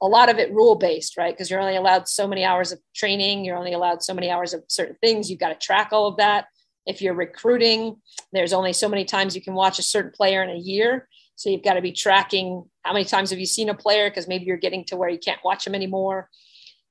a 0.00 0.06
lot 0.06 0.28
of 0.28 0.38
it 0.38 0.52
rule 0.52 0.74
based, 0.74 1.16
right? 1.16 1.34
Because 1.34 1.50
you're 1.50 1.60
only 1.60 1.76
allowed 1.76 2.08
so 2.08 2.28
many 2.28 2.44
hours 2.44 2.72
of 2.72 2.78
training, 2.94 3.44
you're 3.44 3.56
only 3.56 3.72
allowed 3.72 4.02
so 4.02 4.14
many 4.14 4.30
hours 4.30 4.52
of 4.52 4.62
certain 4.68 4.96
things. 5.00 5.30
You've 5.30 5.40
got 5.40 5.48
to 5.48 5.66
track 5.66 5.88
all 5.92 6.06
of 6.06 6.18
that. 6.18 6.46
If 6.86 7.00
you're 7.00 7.14
recruiting, 7.14 7.96
there's 8.32 8.52
only 8.52 8.72
so 8.72 8.88
many 8.88 9.04
times 9.04 9.34
you 9.34 9.42
can 9.42 9.54
watch 9.54 9.78
a 9.78 9.82
certain 9.82 10.10
player 10.10 10.42
in 10.42 10.50
a 10.50 10.58
year. 10.58 11.08
So 11.36 11.50
you've 11.50 11.62
got 11.62 11.74
to 11.74 11.80
be 11.80 11.92
tracking 11.92 12.64
how 12.82 12.92
many 12.92 13.04
times 13.04 13.30
have 13.30 13.38
you 13.38 13.46
seen 13.46 13.68
a 13.68 13.74
player 13.74 14.10
because 14.10 14.28
maybe 14.28 14.44
you're 14.44 14.56
getting 14.56 14.84
to 14.86 14.96
where 14.96 15.08
you 15.08 15.18
can't 15.18 15.40
watch 15.44 15.64
them 15.64 15.74
anymore. 15.74 16.28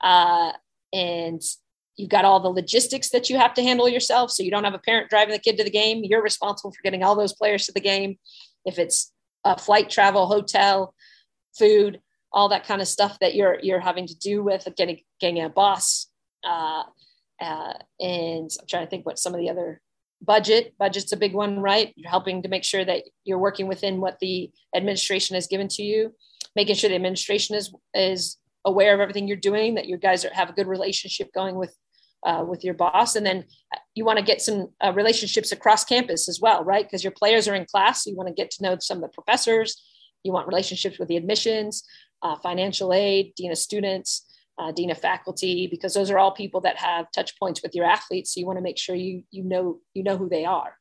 Uh, 0.01 0.51
and 0.93 1.41
you've 1.95 2.09
got 2.09 2.25
all 2.25 2.39
the 2.39 2.49
logistics 2.49 3.09
that 3.09 3.29
you 3.29 3.37
have 3.37 3.53
to 3.53 3.63
handle 3.63 3.87
yourself. 3.87 4.31
So 4.31 4.43
you 4.43 4.51
don't 4.51 4.63
have 4.63 4.73
a 4.73 4.79
parent 4.79 5.09
driving 5.09 5.33
the 5.33 5.39
kid 5.39 5.57
to 5.57 5.63
the 5.63 5.69
game. 5.69 6.03
You're 6.03 6.23
responsible 6.23 6.71
for 6.71 6.81
getting 6.83 7.03
all 7.03 7.15
those 7.15 7.33
players 7.33 7.65
to 7.65 7.71
the 7.71 7.79
game. 7.79 8.17
If 8.65 8.79
it's 8.79 9.11
a 9.43 9.57
flight 9.57 9.89
travel, 9.89 10.27
hotel, 10.27 10.93
food, 11.57 12.01
all 12.33 12.49
that 12.49 12.65
kind 12.65 12.81
of 12.81 12.87
stuff 12.87 13.17
that 13.19 13.35
you're 13.35 13.57
you're 13.61 13.79
having 13.79 14.07
to 14.07 14.17
do 14.17 14.41
with 14.43 14.67
getting 14.77 15.01
getting 15.19 15.43
a 15.43 15.49
bus 15.49 16.07
uh, 16.43 16.83
uh, 17.41 17.73
and 17.99 18.49
i'm 18.59 18.67
trying 18.67 18.85
to 18.85 18.89
think 18.89 19.05
what 19.05 19.19
some 19.19 19.33
of 19.33 19.39
the 19.39 19.49
other 19.49 19.81
budget 20.21 20.73
budget's 20.77 21.11
a 21.11 21.17
big 21.17 21.33
one 21.33 21.59
right? 21.59 21.93
You're 21.95 22.09
helping 22.09 22.43
to 22.43 22.49
make 22.49 22.63
sure 22.63 22.85
that 22.85 23.03
you're 23.23 23.39
working 23.39 23.67
within 23.67 23.99
what 23.99 24.19
the 24.19 24.51
administration 24.75 25.33
has 25.33 25.47
given 25.47 25.67
to 25.69 25.83
you 25.83 26.13
making 26.55 26.75
sure 26.75 26.89
the 26.89 26.95
administration 26.95 27.55
is 27.55 27.73
is 27.93 28.37
aware 28.65 28.93
of 28.93 28.99
everything 28.99 29.27
you're 29.27 29.37
doing 29.37 29.75
that 29.75 29.87
you 29.87 29.97
guys 29.97 30.23
are, 30.23 30.33
have 30.33 30.49
a 30.49 30.53
good 30.53 30.67
relationship 30.67 31.33
going 31.33 31.55
with 31.55 31.75
uh, 32.23 32.45
with 32.47 32.63
your 32.63 32.75
boss. 32.75 33.15
And 33.15 33.25
then 33.25 33.45
you 33.95 34.05
want 34.05 34.19
to 34.19 34.25
get 34.25 34.43
some 34.43 34.67
uh, 34.79 34.93
relationships 34.93 35.51
across 35.51 35.83
campus 35.83 36.29
as 36.29 36.39
well 36.39 36.63
right? 36.63 36.85
Because 36.85 37.03
your 37.03 37.13
players 37.13 37.47
are 37.47 37.55
in 37.55 37.65
class. 37.65 38.03
So 38.03 38.11
you 38.11 38.15
want 38.15 38.27
to 38.27 38.33
get 38.33 38.51
to 38.51 38.63
know 38.63 38.77
some 38.79 38.97
of 38.97 39.01
the 39.03 39.09
professors. 39.09 39.81
You 40.23 40.31
want 40.31 40.47
relationships 40.47 40.99
with 40.99 41.07
the 41.07 41.17
admissions 41.17 41.83
uh, 42.21 42.35
financial 42.35 42.93
aid, 42.93 43.33
dean 43.35 43.51
of 43.51 43.57
students, 43.57 44.25
uh, 44.57 44.71
dean 44.71 44.91
of 44.91 44.97
faculty, 44.97 45.67
because 45.67 45.93
those 45.93 46.11
are 46.11 46.19
all 46.19 46.31
people 46.31 46.61
that 46.61 46.77
have 46.77 47.11
touch 47.11 47.37
points 47.39 47.61
with 47.63 47.75
your 47.75 47.85
athletes. 47.85 48.33
So 48.33 48.39
you 48.39 48.45
want 48.45 48.57
to 48.57 48.63
make 48.63 48.77
sure 48.77 48.95
you 48.95 49.23
you 49.31 49.43
know 49.43 49.79
you 49.93 50.03
know 50.03 50.17
who 50.17 50.29
they 50.29 50.45
are. 50.45 50.75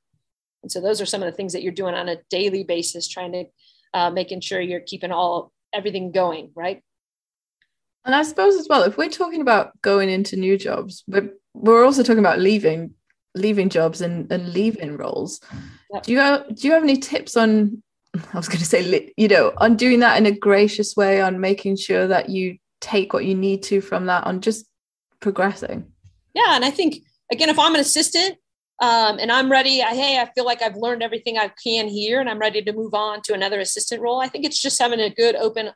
And 0.62 0.70
so 0.70 0.80
those 0.80 1.00
are 1.00 1.06
some 1.06 1.22
of 1.22 1.26
the 1.26 1.36
things 1.36 1.52
that 1.52 1.62
you're 1.62 1.72
doing 1.72 1.94
on 1.94 2.08
a 2.08 2.18
daily 2.28 2.64
basis, 2.64 3.08
trying 3.08 3.32
to 3.32 3.44
uh, 3.94 4.10
making 4.10 4.40
sure 4.40 4.60
you're 4.60 4.80
keeping 4.80 5.12
all 5.12 5.52
everything 5.72 6.12
going 6.12 6.50
right. 6.54 6.82
And 8.04 8.14
I 8.14 8.22
suppose 8.22 8.56
as 8.56 8.68
well, 8.68 8.82
if 8.82 8.96
we're 8.96 9.10
talking 9.10 9.40
about 9.40 9.80
going 9.82 10.08
into 10.08 10.36
new 10.36 10.56
jobs, 10.56 11.04
but 11.06 11.34
we're 11.54 11.84
also 11.84 12.02
talking 12.02 12.18
about 12.18 12.38
leaving 12.38 12.94
leaving 13.34 13.68
jobs 13.68 14.00
and, 14.00 14.30
and 14.32 14.52
leaving 14.52 14.96
roles. 14.96 15.40
Yep. 15.92 16.02
Do 16.02 16.12
you 16.12 16.18
have, 16.18 16.54
do 16.54 16.66
you 16.66 16.74
have 16.74 16.82
any 16.82 16.96
tips 16.96 17.36
on 17.36 17.80
I 18.32 18.36
was 18.36 18.48
going 18.48 18.58
to 18.58 18.64
say, 18.64 19.12
you 19.16 19.28
know, 19.28 19.52
on 19.58 19.76
doing 19.76 20.00
that 20.00 20.18
in 20.18 20.26
a 20.26 20.32
gracious 20.32 20.96
way, 20.96 21.20
on 21.20 21.40
making 21.40 21.76
sure 21.76 22.06
that 22.08 22.28
you 22.28 22.58
take 22.80 23.12
what 23.12 23.24
you 23.24 23.34
need 23.34 23.62
to 23.64 23.80
from 23.80 24.06
that, 24.06 24.24
on 24.24 24.40
just 24.40 24.66
progressing. 25.20 25.92
Yeah. 26.34 26.54
And 26.54 26.64
I 26.64 26.70
think, 26.70 27.02
again, 27.30 27.48
if 27.48 27.58
I'm 27.58 27.74
an 27.74 27.80
assistant 27.80 28.36
um, 28.80 29.18
and 29.18 29.30
I'm 29.30 29.50
ready, 29.50 29.82
I, 29.82 29.94
hey, 29.94 30.18
I 30.18 30.30
feel 30.34 30.44
like 30.44 30.62
I've 30.62 30.76
learned 30.76 31.02
everything 31.02 31.38
I 31.38 31.52
can 31.62 31.88
here 31.88 32.20
and 32.20 32.28
I'm 32.28 32.38
ready 32.38 32.62
to 32.62 32.72
move 32.72 32.94
on 32.94 33.22
to 33.22 33.34
another 33.34 33.60
assistant 33.60 34.00
role. 34.00 34.20
I 34.20 34.28
think 34.28 34.44
it's 34.44 34.60
just 34.60 34.80
having 34.80 35.00
a 35.00 35.10
good, 35.10 35.34
open 35.36 35.70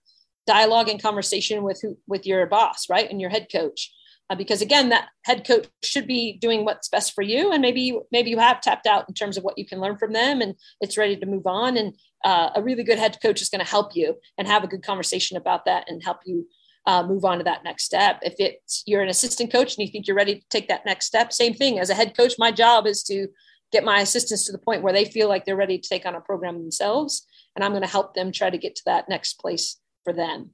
dialogue 0.46 0.88
and 0.88 1.02
conversation 1.02 1.62
with 1.62 1.80
who, 1.82 1.98
with 2.06 2.26
your 2.26 2.46
boss, 2.46 2.88
right? 2.88 3.10
And 3.10 3.20
your 3.20 3.30
head 3.30 3.48
coach 3.50 3.90
uh, 4.30 4.34
because 4.34 4.62
again 4.62 4.88
that 4.88 5.08
head 5.24 5.46
coach 5.46 5.66
should 5.82 6.06
be 6.06 6.38
doing 6.38 6.64
what's 6.64 6.88
best 6.88 7.12
for 7.12 7.22
you 7.22 7.52
and 7.52 7.60
maybe 7.60 7.98
maybe 8.10 8.30
you 8.30 8.38
have 8.38 8.60
tapped 8.60 8.86
out 8.86 9.04
in 9.08 9.14
terms 9.14 9.36
of 9.36 9.44
what 9.44 9.58
you 9.58 9.66
can 9.66 9.80
learn 9.80 9.96
from 9.96 10.12
them 10.12 10.40
and 10.40 10.54
it's 10.80 10.96
ready 10.96 11.16
to 11.16 11.26
move 11.26 11.46
on 11.46 11.76
and 11.76 11.94
uh, 12.24 12.50
a 12.54 12.62
really 12.62 12.82
good 12.82 12.98
head 12.98 13.18
coach 13.20 13.42
is 13.42 13.50
going 13.50 13.62
to 13.62 13.70
help 13.70 13.94
you 13.94 14.16
and 14.38 14.48
have 14.48 14.64
a 14.64 14.68
good 14.68 14.82
conversation 14.82 15.36
about 15.36 15.64
that 15.66 15.84
and 15.88 16.02
help 16.02 16.18
you 16.24 16.46
uh, 16.86 17.02
move 17.02 17.24
on 17.24 17.38
to 17.38 17.44
that 17.44 17.64
next 17.64 17.84
step. 17.84 18.20
If 18.22 18.34
it's 18.38 18.82
you're 18.86 19.02
an 19.02 19.08
assistant 19.08 19.52
coach 19.52 19.76
and 19.76 19.86
you 19.86 19.90
think 19.90 20.06
you're 20.06 20.16
ready 20.16 20.36
to 20.36 20.44
take 20.50 20.68
that 20.68 20.84
next 20.84 21.06
step 21.06 21.32
same 21.32 21.54
thing. 21.54 21.78
As 21.78 21.90
a 21.90 21.94
head 21.94 22.16
coach 22.16 22.34
my 22.38 22.50
job 22.52 22.86
is 22.86 23.02
to 23.04 23.28
get 23.72 23.84
my 23.84 24.00
assistants 24.00 24.44
to 24.46 24.52
the 24.52 24.58
point 24.58 24.82
where 24.82 24.92
they 24.92 25.04
feel 25.04 25.28
like 25.28 25.44
they're 25.44 25.56
ready 25.56 25.78
to 25.78 25.88
take 25.88 26.06
on 26.06 26.14
a 26.14 26.20
program 26.20 26.58
themselves 26.58 27.26
and 27.56 27.64
i'm 27.64 27.72
going 27.72 27.82
to 27.82 27.88
help 27.88 28.14
them 28.14 28.30
try 28.30 28.48
to 28.48 28.58
get 28.58 28.76
to 28.76 28.82
that 28.86 29.08
next 29.08 29.40
place 29.40 29.78
for 30.04 30.12
them. 30.12 30.50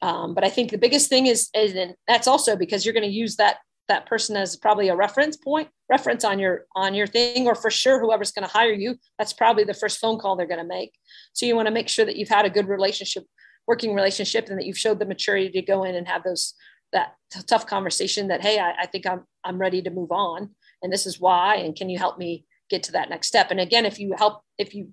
Um, 0.00 0.34
but 0.34 0.44
I 0.44 0.50
think 0.50 0.70
the 0.70 0.78
biggest 0.78 1.08
thing 1.08 1.26
is, 1.26 1.50
is 1.54 1.74
and 1.74 1.94
that's 2.08 2.28
also 2.28 2.56
because 2.56 2.84
you're 2.84 2.94
going 2.94 3.08
to 3.08 3.14
use 3.14 3.36
that 3.36 3.58
that 3.88 4.06
person 4.06 4.34
as 4.34 4.56
probably 4.56 4.88
a 4.88 4.96
reference 4.96 5.36
point 5.36 5.68
reference 5.90 6.24
on 6.24 6.38
your 6.38 6.64
on 6.74 6.94
your 6.94 7.06
thing 7.06 7.46
or 7.46 7.54
for 7.54 7.70
sure 7.70 8.00
whoever's 8.00 8.32
going 8.32 8.46
to 8.46 8.50
hire 8.50 8.72
you 8.72 8.96
that's 9.18 9.34
probably 9.34 9.62
the 9.62 9.74
first 9.74 9.98
phone 9.98 10.18
call 10.18 10.36
they're 10.36 10.46
going 10.46 10.58
to 10.58 10.66
make. 10.66 10.92
So 11.34 11.44
you 11.44 11.54
want 11.54 11.68
to 11.68 11.74
make 11.74 11.90
sure 11.90 12.06
that 12.06 12.16
you've 12.16 12.30
had 12.30 12.46
a 12.46 12.50
good 12.50 12.66
relationship 12.66 13.24
working 13.66 13.94
relationship 13.94 14.48
and 14.48 14.58
that 14.58 14.66
you've 14.66 14.78
showed 14.78 14.98
the 14.98 15.06
maturity 15.06 15.50
to 15.50 15.62
go 15.62 15.84
in 15.84 15.94
and 15.94 16.08
have 16.08 16.22
those 16.22 16.54
that 16.92 17.14
t- 17.32 17.40
tough 17.46 17.66
conversation 17.66 18.28
that 18.28 18.42
hey 18.42 18.58
I, 18.58 18.74
I 18.82 18.86
think 18.86 19.06
i'm 19.06 19.24
i'm 19.42 19.58
ready 19.58 19.82
to 19.82 19.90
move 19.90 20.12
on 20.12 20.50
and 20.82 20.92
this 20.92 21.06
is 21.06 21.20
why 21.20 21.56
and 21.56 21.74
can 21.74 21.88
you 21.88 21.98
help 21.98 22.18
me 22.18 22.44
get 22.70 22.82
to 22.84 22.92
that 22.92 23.10
next 23.10 23.28
step 23.28 23.50
and 23.50 23.60
again 23.60 23.84
if 23.84 23.98
you 23.98 24.14
help 24.16 24.42
if 24.58 24.74
you 24.74 24.92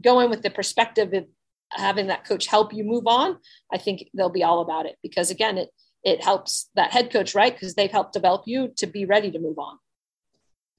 go 0.00 0.20
in 0.20 0.30
with 0.30 0.42
the 0.42 0.50
perspective 0.50 1.12
of 1.12 1.24
having 1.70 2.08
that 2.08 2.24
coach 2.24 2.46
help 2.46 2.72
you 2.72 2.84
move 2.84 3.06
on, 3.06 3.38
I 3.72 3.78
think 3.78 4.08
they'll 4.14 4.30
be 4.30 4.44
all 4.44 4.60
about 4.60 4.86
it 4.86 4.96
because 5.02 5.30
again, 5.30 5.58
it 5.58 5.70
it 6.04 6.22
helps 6.22 6.70
that 6.76 6.92
head 6.92 7.12
coach, 7.12 7.34
right? 7.34 7.52
Because 7.52 7.74
they've 7.74 7.90
helped 7.90 8.12
develop 8.12 8.44
you 8.46 8.72
to 8.76 8.86
be 8.86 9.04
ready 9.04 9.30
to 9.32 9.40
move 9.40 9.58
on. 9.58 9.78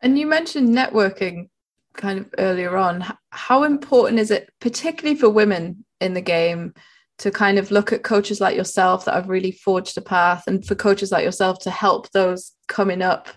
And 0.01 0.17
you 0.17 0.25
mentioned 0.25 0.69
networking 0.69 1.49
kind 1.93 2.19
of 2.19 2.33
earlier 2.37 2.77
on. 2.77 3.03
How 3.31 3.63
important 3.63 4.19
is 4.19 4.31
it, 4.31 4.49
particularly 4.61 5.19
for 5.19 5.29
women 5.29 5.83
in 5.99 6.13
the 6.13 6.21
game, 6.21 6.73
to 7.19 7.31
kind 7.31 7.57
of 7.57 7.71
look 7.71 7.91
at 7.91 8.03
coaches 8.03 8.39
like 8.39 8.55
yourself 8.55 9.05
that 9.05 9.15
have 9.15 9.29
really 9.29 9.51
forged 9.51 9.97
a 9.97 10.01
path 10.01 10.43
and 10.47 10.65
for 10.65 10.75
coaches 10.75 11.11
like 11.11 11.23
yourself 11.23 11.59
to 11.59 11.71
help 11.71 12.11
those 12.11 12.51
coming 12.67 13.01
up? 13.01 13.27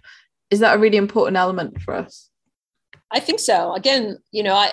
Is 0.50 0.60
that 0.60 0.76
a 0.76 0.78
really 0.78 0.96
important 0.96 1.36
element 1.36 1.80
for 1.80 1.94
us? 1.94 2.28
I 3.10 3.20
think 3.20 3.40
so. 3.40 3.74
Again, 3.74 4.18
you 4.32 4.42
know, 4.42 4.54
I 4.54 4.72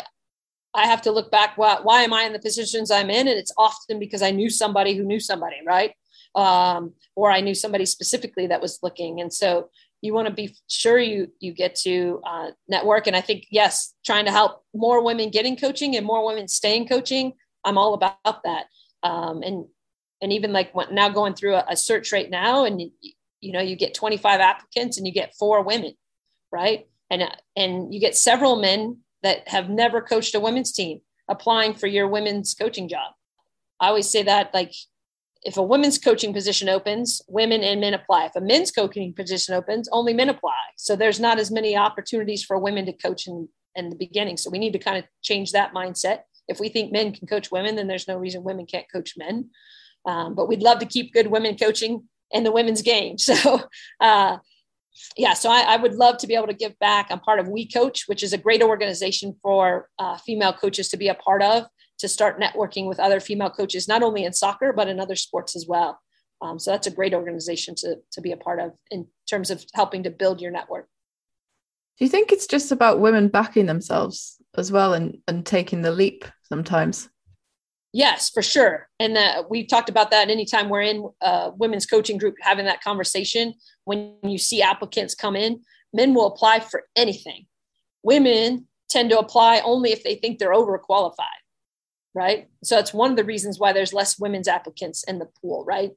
I 0.74 0.86
have 0.86 1.02
to 1.04 1.12
look 1.12 1.32
back. 1.32 1.58
Why, 1.58 1.80
why 1.82 2.04
am 2.04 2.14
I 2.14 2.24
in 2.24 2.34
the 2.34 2.40
positions 2.40 2.92
I'm 2.92 3.10
in? 3.10 3.28
And 3.28 3.40
it's 3.40 3.54
often 3.58 3.98
because 3.98 4.22
I 4.22 4.32
knew 4.32 4.50
somebody 4.50 4.96
who 4.96 5.04
knew 5.04 5.20
somebody, 5.20 5.56
right? 5.66 5.94
um, 6.38 6.94
or 7.16 7.32
I 7.32 7.42
knew 7.42 7.56
somebody 7.56 7.86
specifically 7.86 8.48
that 8.48 8.62
was 8.62 8.80
looking. 8.82 9.20
And 9.20 9.34
so 9.34 9.70
you 10.02 10.14
want 10.14 10.28
to 10.28 10.34
be 10.34 10.56
sure 10.68 11.00
you 11.00 11.32
you 11.40 11.52
get 11.52 11.76
to 11.76 12.22
uh, 12.26 12.52
network. 12.68 13.08
And 13.08 13.16
I 13.16 13.22
think 13.22 13.48
yes, 13.50 13.94
trying 14.06 14.26
to 14.26 14.32
help 14.32 14.64
more 14.74 15.04
women 15.04 15.32
getting 15.32 15.58
coaching 15.58 15.98
and 15.98 16.06
more 16.06 16.26
women 16.26 16.48
staying 16.48 16.88
coaching. 16.88 17.34
I'm 17.66 17.78
all 17.78 17.96
about 17.96 18.44
that. 18.44 18.66
Um, 19.04 19.42
and 19.44 19.66
and 20.22 20.34
even 20.34 20.52
like 20.52 20.74
now 20.92 21.10
going 21.10 21.36
through 21.36 21.56
a, 21.56 21.66
a 21.70 21.78
search 21.78 22.12
right 22.12 22.30
now, 22.30 22.66
and 22.66 22.82
you, 22.82 22.92
you 23.40 23.52
know 23.52 23.62
you 23.62 23.76
get 23.76 23.94
25 23.94 24.40
applicants 24.40 24.98
and 24.98 25.06
you 25.06 25.14
get 25.14 25.36
four 25.36 25.64
women, 25.64 25.94
right? 26.52 26.88
And 27.10 27.24
and 27.56 27.94
you 27.94 28.00
get 28.00 28.16
several 28.16 28.56
men 28.58 28.98
that 29.24 29.48
have 29.48 29.70
never 29.70 30.02
coached 30.02 30.36
a 30.36 30.40
women's 30.40 30.72
team 30.72 31.02
applying 31.30 31.74
for 31.74 31.88
your 31.88 32.08
women's 32.08 32.54
coaching 32.54 32.88
job. 32.88 33.14
I 33.80 33.88
always 33.88 34.10
say 34.10 34.24
that 34.24 34.54
like 34.54 34.74
if 35.44 35.58
a 35.58 35.64
women's 35.64 35.98
coaching 35.98 36.34
position 36.34 36.70
opens, 36.70 37.22
women 37.28 37.64
and 37.64 37.80
men 37.80 37.94
apply. 37.94 38.26
If 38.26 38.36
a 38.36 38.42
men's 38.42 38.72
coaching 38.72 39.14
position 39.14 39.54
opens, 39.54 39.88
only 39.92 40.14
men 40.14 40.30
apply. 40.30 40.58
So 40.78 40.96
there's 40.96 41.20
not 41.20 41.40
as 41.40 41.52
many 41.52 41.78
opportunities 41.78 42.44
for 42.44 42.58
women 42.58 42.86
to 42.86 42.94
coach 42.94 43.28
in, 43.28 43.48
in 43.76 43.90
the 43.90 43.96
beginning. 43.96 44.38
So 44.38 44.50
we 44.50 44.60
need 44.60 44.74
to 44.74 44.80
kind 44.80 44.98
of 44.98 45.06
change 45.22 45.52
that 45.52 45.74
mindset. 45.74 46.22
If 46.48 46.60
we 46.60 46.70
think 46.70 46.92
men 46.92 47.12
can 47.12 47.28
coach 47.28 47.52
women, 47.52 47.76
then 47.76 47.88
there's 47.88 48.08
no 48.08 48.18
reason 48.18 48.44
women 48.44 48.66
can't 48.66 48.92
coach 48.92 49.16
men. 49.18 49.50
Um, 50.06 50.36
but 50.36 50.48
we'd 50.48 50.64
love 50.64 50.80
to 50.80 50.86
keep 50.86 51.14
good 51.14 51.28
women 51.28 51.58
coaching 51.58 52.08
in 52.32 52.44
the 52.44 52.52
women's 52.52 52.82
game. 52.82 53.18
So, 53.28 53.62
uh, 54.00 54.38
yeah, 55.16 55.34
so 55.34 55.50
I, 55.52 55.62
I, 55.62 55.78
would 55.78 55.94
love 55.94 56.18
to 56.18 56.28
be 56.28 56.34
able 56.34 56.48
to 56.48 56.54
give 56.54 56.78
back. 56.80 57.08
I'm 57.10 57.20
part 57.20 57.40
of 57.40 57.48
We 57.48 57.70
Coach, 57.70 58.06
which 58.08 58.24
is 58.24 58.34
a 58.34 58.38
great 58.38 58.64
organization 58.64 59.36
for 59.44 59.90
uh, 60.00 60.18
female 60.18 60.54
coaches 60.54 60.90
to 60.90 60.98
be 60.98 61.08
a 61.08 61.14
part 61.14 61.44
of 61.44 61.66
to 62.00 62.08
start 62.08 62.40
networking 62.40 62.88
with 62.88 63.00
other 63.00 63.20
female 63.20 63.50
coaches, 63.50 63.88
not 63.88 64.02
only 64.02 64.24
in 64.24 64.34
soccer, 64.34 64.74
but 64.74 64.88
in 64.88 65.00
other 65.00 65.16
sports 65.16 65.56
as 65.56 65.66
well. 65.68 66.00
Um, 66.42 66.60
so 66.60 66.72
that's 66.72 66.88
a 66.88 66.92
great 66.92 67.14
organization 67.14 67.76
to, 67.78 67.98
to 68.12 68.22
be 68.22 68.32
a 68.32 68.38
part 68.38 68.60
of 68.60 68.72
in 68.92 69.08
terms 69.30 69.50
of 69.50 69.66
helping 69.74 70.04
to 70.04 70.12
build 70.12 70.42
your 70.42 70.52
network. 70.52 70.88
Do 71.98 72.06
you 72.06 72.10
think 72.10 72.32
it's 72.32 72.48
just 72.48 72.72
about 72.72 73.00
women 73.00 73.28
backing 73.28 73.66
themselves 73.66 74.38
as 74.56 74.72
well 74.72 74.94
and, 74.94 75.18
and 75.28 75.46
taking 75.46 75.82
the 75.82 75.92
leap 75.92 76.26
sometimes? 76.44 77.10
Yes, 77.94 78.30
for 78.30 78.42
sure. 78.44 78.88
And 79.00 79.18
uh, 79.18 79.44
we've 79.50 79.68
talked 79.68 79.90
about 79.90 80.12
that 80.12 80.30
anytime 80.30 80.70
we're 80.70 80.82
in 80.82 81.10
a 81.22 81.52
women's 81.56 81.86
coaching 81.86 82.18
group 82.18 82.36
having 82.42 82.66
that 82.66 82.84
conversation. 82.84 83.54
When 83.86 84.16
you 84.24 84.38
see 84.38 84.62
applicants 84.62 85.16
come 85.16 85.36
in, 85.36 85.62
men 85.94 86.14
will 86.14 86.28
apply 86.28 86.60
for 86.60 86.84
anything. 86.96 87.48
Women 88.04 88.68
tend 88.90 89.10
to 89.10 89.20
apply 89.20 89.62
only 89.64 89.92
if 89.92 90.04
they 90.04 90.16
think 90.16 90.38
they're 90.38 90.54
overqualified 90.54 91.26
right? 92.18 92.48
So 92.64 92.80
it's 92.80 92.96
one 92.96 93.12
of 93.12 93.16
the 93.16 93.24
reasons 93.24 93.60
why 93.60 93.74
there's 93.74 93.94
less 93.94 94.20
women's 94.20 94.48
applicants 94.48 95.04
in 95.04 95.20
the 95.20 95.28
pool, 95.40 95.64
right? 95.66 95.92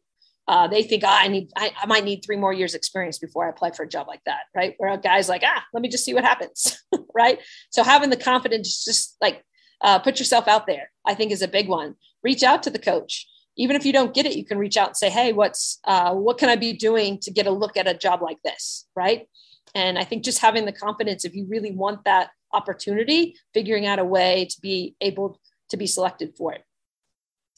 Uh, 0.49 0.67
they 0.67 0.83
think 0.83 1.05
oh, 1.05 1.09
I 1.09 1.29
need, 1.29 1.51
I, 1.57 1.73
I, 1.81 1.87
might 1.87 2.05
need 2.05 2.23
three 2.25 2.37
more 2.37 2.53
years 2.53 2.75
experience 2.75 3.19
before 3.19 3.47
I 3.47 3.51
apply 3.51 3.71
for 3.71 3.85
a 3.85 3.89
job 3.89 4.09
like 4.09 4.23
that, 4.25 4.41
right? 4.55 4.75
Where 4.79 4.93
a 4.93 4.99
guy's 4.99 5.29
like, 5.29 5.43
ah, 5.45 5.65
let 5.73 5.81
me 5.81 5.89
just 5.89 6.05
see 6.05 6.15
what 6.15 6.25
happens, 6.25 6.83
right? 7.15 7.39
So 7.71 7.85
having 7.85 8.11
the 8.11 8.17
confidence, 8.17 8.85
just 8.85 9.17
like 9.21 9.45
uh, 9.81 9.99
put 10.01 10.19
yourself 10.19 10.49
out 10.49 10.67
there, 10.67 10.91
I 11.07 11.15
think 11.15 11.31
is 11.31 11.43
a 11.43 11.49
big 11.49 11.69
one. 11.69 11.95
Reach 12.25 12.43
out 12.43 12.63
to 12.65 12.71
the 12.71 12.79
coach. 12.79 13.29
Even 13.57 13.77
if 13.77 13.85
you 13.85 13.93
don't 13.93 14.15
get 14.15 14.27
it, 14.27 14.37
you 14.37 14.45
can 14.45 14.59
reach 14.59 14.77
out 14.77 14.89
and 14.89 14.97
say, 14.97 15.11
hey, 15.11 15.33
what's, 15.33 15.79
uh, 15.85 16.15
what 16.15 16.39
can 16.39 16.49
I 16.49 16.57
be 16.57 16.73
doing 16.73 17.19
to 17.21 17.31
get 17.31 17.47
a 17.47 17.51
look 17.51 17.77
at 17.77 17.87
a 17.87 17.95
job 17.95 18.23
like 18.23 18.39
this, 18.43 18.87
right? 18.97 19.29
And 19.75 19.99
I 19.99 20.05
think 20.05 20.25
just 20.25 20.41
having 20.41 20.65
the 20.65 20.73
confidence, 20.73 21.25
if 21.25 21.35
you 21.35 21.47
really 21.49 21.71
want 21.71 22.05
that 22.05 22.31
opportunity, 22.53 23.37
figuring 23.55 23.87
out 23.87 23.99
a 23.99 24.05
way 24.05 24.47
to 24.51 24.61
be 24.61 24.97
able 25.01 25.39
to 25.71 25.77
be 25.77 25.87
selected 25.87 26.35
for 26.37 26.53
it. 26.53 26.65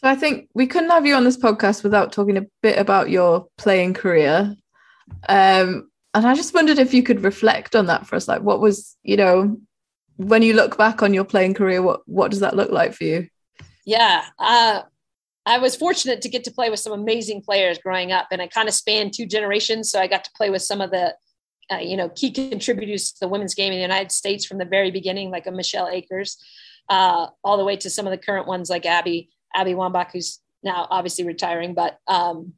So 0.03 0.11
I 0.11 0.17
think 0.17 0.49
we 0.55 0.67
couldn't 0.67 0.91
have 0.91 1.07
you 1.07 1.15
on 1.15 1.25
this 1.25 1.37
podcast 1.37 1.85
without 1.85 2.12
talking 2.12 2.37
a 2.37 2.47
bit 2.61 2.79
about 2.79 3.11
your 3.11 3.47
playing 3.57 3.95
career. 3.95 4.57
Um, 5.29 5.91
and 6.15 6.27
I 6.27 6.35
just 6.35 6.55
wondered 6.55 6.79
if 6.79 6.93
you 6.93 7.03
could 7.03 7.23
reflect 7.23 7.77
on 7.77 7.87
that 7.87 8.07
for 8.07 8.17
us. 8.17 8.27
Like, 8.27 8.43
what 8.43 8.61
was, 8.61 8.97
you 9.05 9.17
know, 9.17 9.57
when 10.17 10.43
you 10.43 10.55
look 10.55 10.77
back 10.77 11.03
on 11.03 11.15
your 11.15 11.25
playing 11.25 11.55
career, 11.55 11.83
what 11.83 12.01
what 12.07 12.31
does 12.31 12.41
that 12.41 12.57
look 12.57 12.71
like 12.71 12.95
for 12.95 13.05
you? 13.05 13.29
Yeah, 13.87 14.25
uh, 14.38 14.83
I 15.47 15.59
was 15.59 15.75
fortunate 15.75 16.21
to 16.23 16.29
get 16.29 16.45
to 16.45 16.53
play 16.53 16.69
with 16.69 16.81
some 16.81 16.93
amazing 16.93 17.43
players 17.43 17.79
growing 17.79 18.12
up, 18.12 18.29
and 18.31 18.43
I 18.43 18.49
kind 18.49 18.69
of 18.69 18.75
spanned 18.75 19.15
two 19.15 19.27
generations. 19.27 19.91
So 19.91 20.01
I 20.01 20.07
got 20.07 20.25
to 20.25 20.31
play 20.37 20.51
with 20.51 20.62
some 20.62 20.81
of 20.81 20.91
the, 20.91 21.15
uh, 21.71 21.79
you 21.79 21.97
know, 21.97 22.09
key 22.11 22.31
contributors 22.31 23.12
to 23.12 23.21
the 23.21 23.29
women's 23.29 23.55
game 23.55 23.73
in 23.73 23.79
the 23.79 23.83
United 23.83 24.12
States 24.12 24.45
from 24.45 24.59
the 24.59 24.65
very 24.65 24.91
beginning, 24.91 25.31
like 25.31 25.47
a 25.47 25.53
Michelle 25.53 25.88
Akers 25.88 26.37
uh, 26.88 27.29
all 27.43 27.57
the 27.57 27.65
way 27.65 27.77
to 27.77 27.91
some 27.91 28.07
of 28.07 28.11
the 28.11 28.19
current 28.19 28.47
ones 28.47 28.69
like 28.69 28.87
Abby, 28.87 29.31
Abby 29.55 29.73
Wambach, 29.73 30.12
who's 30.12 30.41
now 30.62 30.87
obviously 30.91 31.25
retiring. 31.25 31.75
But 31.75 31.99
um, 32.07 32.55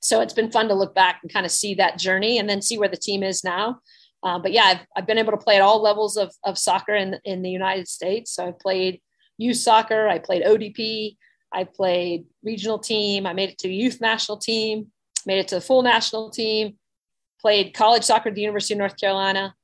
so 0.00 0.20
it's 0.20 0.34
been 0.34 0.50
fun 0.50 0.68
to 0.68 0.74
look 0.74 0.94
back 0.94 1.20
and 1.22 1.32
kind 1.32 1.46
of 1.46 1.52
see 1.52 1.74
that 1.74 1.98
journey 1.98 2.38
and 2.38 2.48
then 2.48 2.62
see 2.62 2.78
where 2.78 2.88
the 2.88 2.96
team 2.96 3.22
is 3.22 3.44
now. 3.44 3.80
Uh, 4.22 4.38
but 4.38 4.52
yeah, 4.52 4.64
I've, 4.64 4.86
I've 4.96 5.06
been 5.06 5.18
able 5.18 5.32
to 5.32 5.38
play 5.38 5.56
at 5.56 5.62
all 5.62 5.80
levels 5.80 6.16
of, 6.16 6.34
of 6.44 6.58
soccer 6.58 6.94
in, 6.94 7.18
in 7.24 7.42
the 7.42 7.50
United 7.50 7.88
States. 7.88 8.34
So 8.34 8.48
I've 8.48 8.58
played 8.58 9.00
youth 9.38 9.56
soccer, 9.56 10.08
I 10.08 10.18
played 10.18 10.44
ODP, 10.44 11.16
I 11.52 11.64
played 11.64 12.26
regional 12.44 12.78
team, 12.78 13.26
I 13.26 13.32
made 13.32 13.50
it 13.50 13.58
to 13.58 13.68
youth 13.68 14.00
national 14.00 14.38
team, 14.38 14.88
made 15.26 15.38
it 15.38 15.48
to 15.48 15.56
the 15.56 15.60
full 15.60 15.82
national 15.82 16.30
team, 16.30 16.76
played 17.40 17.74
college 17.74 18.04
soccer 18.04 18.28
at 18.28 18.34
the 18.34 18.42
University 18.42 18.74
of 18.74 18.78
North 18.78 18.98
Carolina, 18.98 19.54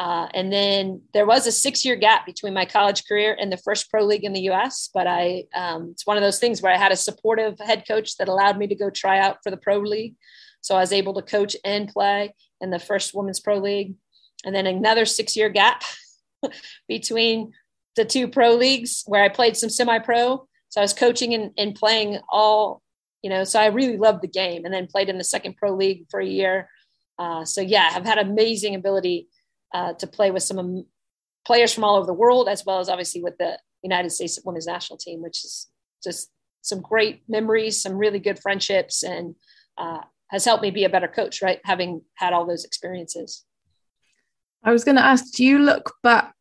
uh, 0.00 0.26
and 0.32 0.50
then 0.50 1.02
there 1.12 1.26
was 1.26 1.46
a 1.46 1.52
six 1.52 1.84
year 1.84 1.94
gap 1.94 2.24
between 2.24 2.54
my 2.54 2.64
college 2.64 3.06
career 3.06 3.36
and 3.38 3.52
the 3.52 3.58
first 3.58 3.90
pro 3.90 4.02
league 4.02 4.24
in 4.24 4.32
the 4.32 4.48
US. 4.48 4.88
But 4.94 5.06
I, 5.06 5.44
um, 5.54 5.90
it's 5.90 6.06
one 6.06 6.16
of 6.16 6.22
those 6.22 6.38
things 6.38 6.62
where 6.62 6.72
I 6.72 6.78
had 6.78 6.90
a 6.90 6.96
supportive 6.96 7.58
head 7.58 7.84
coach 7.86 8.16
that 8.16 8.26
allowed 8.26 8.56
me 8.56 8.66
to 8.68 8.74
go 8.74 8.88
try 8.88 9.18
out 9.18 9.42
for 9.44 9.50
the 9.50 9.58
pro 9.58 9.78
league. 9.78 10.14
So 10.62 10.74
I 10.74 10.80
was 10.80 10.94
able 10.94 11.12
to 11.14 11.22
coach 11.22 11.54
and 11.66 11.86
play 11.86 12.34
in 12.62 12.70
the 12.70 12.78
first 12.78 13.14
women's 13.14 13.40
pro 13.40 13.58
league. 13.58 13.92
And 14.42 14.54
then 14.54 14.66
another 14.66 15.04
six 15.04 15.36
year 15.36 15.50
gap 15.50 15.82
between 16.88 17.52
the 17.94 18.06
two 18.06 18.26
pro 18.26 18.54
leagues 18.54 19.02
where 19.04 19.22
I 19.22 19.28
played 19.28 19.58
some 19.58 19.68
semi 19.68 19.98
pro. 19.98 20.48
So 20.70 20.80
I 20.80 20.84
was 20.84 20.94
coaching 20.94 21.34
and, 21.34 21.50
and 21.58 21.74
playing 21.74 22.20
all, 22.30 22.80
you 23.22 23.28
know, 23.28 23.44
so 23.44 23.60
I 23.60 23.66
really 23.66 23.98
loved 23.98 24.22
the 24.22 24.28
game 24.28 24.64
and 24.64 24.72
then 24.72 24.86
played 24.86 25.10
in 25.10 25.18
the 25.18 25.24
second 25.24 25.58
pro 25.58 25.74
league 25.74 26.06
for 26.10 26.20
a 26.20 26.26
year. 26.26 26.70
Uh, 27.18 27.44
so 27.44 27.60
yeah, 27.60 27.90
I've 27.92 28.06
had 28.06 28.16
amazing 28.16 28.74
ability 28.74 29.28
uh, 29.74 29.94
to 29.94 30.06
play 30.06 30.30
with 30.30 30.42
some 30.42 30.86
players 31.46 31.72
from 31.72 31.84
all 31.84 31.96
over 31.96 32.06
the 32.06 32.12
world, 32.12 32.48
as 32.48 32.64
well 32.64 32.80
as 32.80 32.88
obviously 32.88 33.22
with 33.22 33.38
the 33.38 33.58
United 33.82 34.10
States 34.10 34.38
women's 34.44 34.66
national 34.66 34.98
team, 34.98 35.22
which 35.22 35.44
is 35.44 35.68
just 36.02 36.30
some 36.62 36.80
great 36.80 37.22
memories, 37.28 37.80
some 37.80 37.96
really 37.96 38.18
good 38.18 38.38
friendships, 38.38 39.02
and 39.02 39.34
uh, 39.78 40.00
has 40.28 40.44
helped 40.44 40.62
me 40.62 40.70
be 40.70 40.84
a 40.84 40.88
better 40.88 41.08
coach, 41.08 41.42
right? 41.42 41.60
Having 41.64 42.02
had 42.14 42.32
all 42.32 42.46
those 42.46 42.64
experiences. 42.64 43.44
I 44.62 44.72
was 44.72 44.84
going 44.84 44.96
to 44.96 45.04
ask, 45.04 45.32
do 45.32 45.44
you 45.44 45.58
look 45.58 45.94
back 46.02 46.34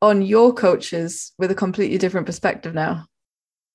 on 0.00 0.22
your 0.22 0.52
coaches 0.52 1.32
with 1.38 1.50
a 1.50 1.54
completely 1.54 1.96
different 1.96 2.26
perspective 2.26 2.74
now? 2.74 3.06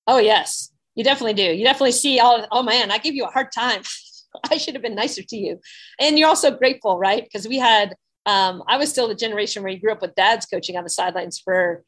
Oh, 0.08 0.18
yes, 0.18 0.72
you 0.96 1.04
definitely 1.04 1.34
do. 1.34 1.44
You 1.44 1.64
definitely 1.64 1.94
see 1.94 2.20
all, 2.20 2.46
oh 2.52 2.64
man, 2.64 2.92
I 2.92 2.98
give 2.98 3.16
you 3.16 3.26
a 3.26 3.32
hard 3.32 3.48
time. 3.54 3.82
I 4.52 4.58
should 4.58 4.76
have 4.76 4.84
been 4.84 4.96
nicer 4.96 5.24
to 5.24 5.38
you. 5.38 5.60
And 6.00 6.20
you're 6.20 6.28
also 6.28 6.52
grateful, 6.52 6.98
right? 6.98 7.24
Because 7.24 7.48
we 7.48 7.58
had 7.58 7.96
um, 8.28 8.62
I 8.68 8.78
was 8.78 8.90
still 8.90 9.08
the 9.08 9.16
generation 9.16 9.64
where 9.64 9.72
you 9.72 9.80
grew 9.80 9.94
up 9.94 10.02
with 10.02 10.14
dads 10.14 10.46
coaching 10.46 10.76
on 10.76 10.84
the 10.84 10.90
sidelines 10.90 11.40
for, 11.40 11.84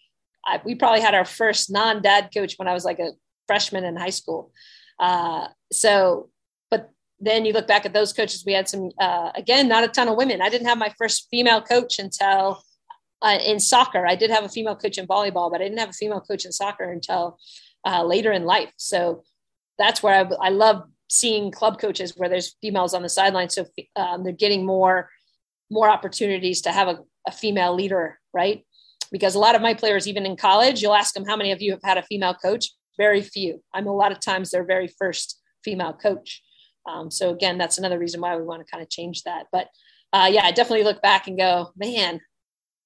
I, 0.46 0.62
we 0.64 0.74
probably 0.74 1.02
had 1.02 1.14
our 1.14 1.26
first 1.26 1.70
non 1.70 2.02
dad 2.02 2.30
coach 2.34 2.56
when 2.56 2.68
I 2.68 2.74
was 2.74 2.86
like 2.86 2.98
a 3.00 3.12
freshman 3.46 3.84
in 3.84 3.98
high 3.98 4.10
school. 4.10 4.54
Uh, 5.00 5.50
so, 5.72 6.30
but 6.72 6.92
then 7.20 7.44
you 7.44 7.52
look 7.52 7.68
back 7.68 7.86
at 7.86 7.94
those 7.94 8.14
coaches, 8.14 8.46
we 8.46 8.54
had 8.54 8.70
some, 8.70 8.90
uh, 9.02 9.32
again, 9.36 9.68
not 9.68 9.84
a 9.84 9.90
ton 9.90 10.08
of 10.08 10.16
women. 10.16 10.42
I 10.42 10.48
didn't 10.48 10.68
have 10.68 10.78
my 10.78 10.94
first 10.98 11.28
female 11.30 11.62
coach 11.62 12.00
until 12.00 12.64
uh, 13.22 13.38
in 13.46 13.60
soccer. 13.60 14.08
I 14.08 14.16
did 14.16 14.30
have 14.30 14.46
a 14.46 14.50
female 14.50 14.78
coach 14.78 14.98
in 14.98 15.08
volleyball, 15.08 15.52
but 15.52 15.60
I 15.60 15.66
didn't 15.66 15.80
have 15.80 15.90
a 15.90 15.94
female 15.94 16.22
coach 16.22 16.46
in 16.46 16.54
soccer 16.54 16.90
until 16.90 17.38
uh, 17.86 18.06
later 18.06 18.32
in 18.32 18.46
life. 18.46 18.72
So 18.78 19.24
that's 19.78 20.02
where 20.02 20.16
I, 20.16 20.48
I 20.48 20.50
love 20.52 20.84
seeing 21.10 21.52
club 21.52 21.82
coaches 21.82 22.14
where 22.16 22.30
there's 22.30 22.56
females 22.62 22.94
on 22.94 23.02
the 23.02 23.10
sideline. 23.10 23.50
So 23.50 23.66
um, 23.98 24.24
they're 24.24 24.32
getting 24.32 24.66
more 24.66 25.10
more 25.70 25.90
opportunities 25.90 26.62
to 26.62 26.72
have 26.72 26.88
a, 26.88 27.00
a 27.28 27.32
female 27.32 27.76
leader, 27.76 28.20
right? 28.34 28.66
Because 29.12 29.36
a 29.36 29.40
lot 29.40 29.56
of 29.56 29.62
my 29.62 29.74
players, 29.74 30.08
even 30.08 30.26
in 30.26 30.36
college, 30.36 30.82
you'll 30.82 30.94
ask 30.94 31.14
them 31.14 31.26
how 31.26 31.36
many 31.36 31.52
of 31.52 31.62
you 31.62 31.72
have 31.72 31.84
had 31.84 31.98
a 31.98 32.04
female 32.04 32.34
coach. 32.34 32.70
Very 32.98 33.22
few. 33.22 33.64
I'm 33.74 33.88
a 33.88 33.96
lot 33.96 34.12
of 34.12 34.20
times 34.20 34.52
their 34.52 34.66
very 34.66 34.88
first 34.88 35.40
female 35.64 35.94
coach. 35.94 36.42
Um, 36.88 37.12
so 37.12 37.32
again, 37.32 37.58
that's 37.58 37.78
another 37.78 38.00
reason 38.00 38.22
why 38.22 38.36
we 38.36 38.44
want 38.44 38.66
to 38.66 38.72
kind 38.72 38.82
of 38.82 38.90
change 38.90 39.24
that. 39.24 39.46
But 39.52 39.68
uh, 40.12 40.30
yeah, 40.32 40.44
I 40.44 40.52
definitely 40.52 40.84
look 40.84 41.02
back 41.02 41.28
and 41.28 41.38
go, 41.38 41.72
man, 41.76 42.22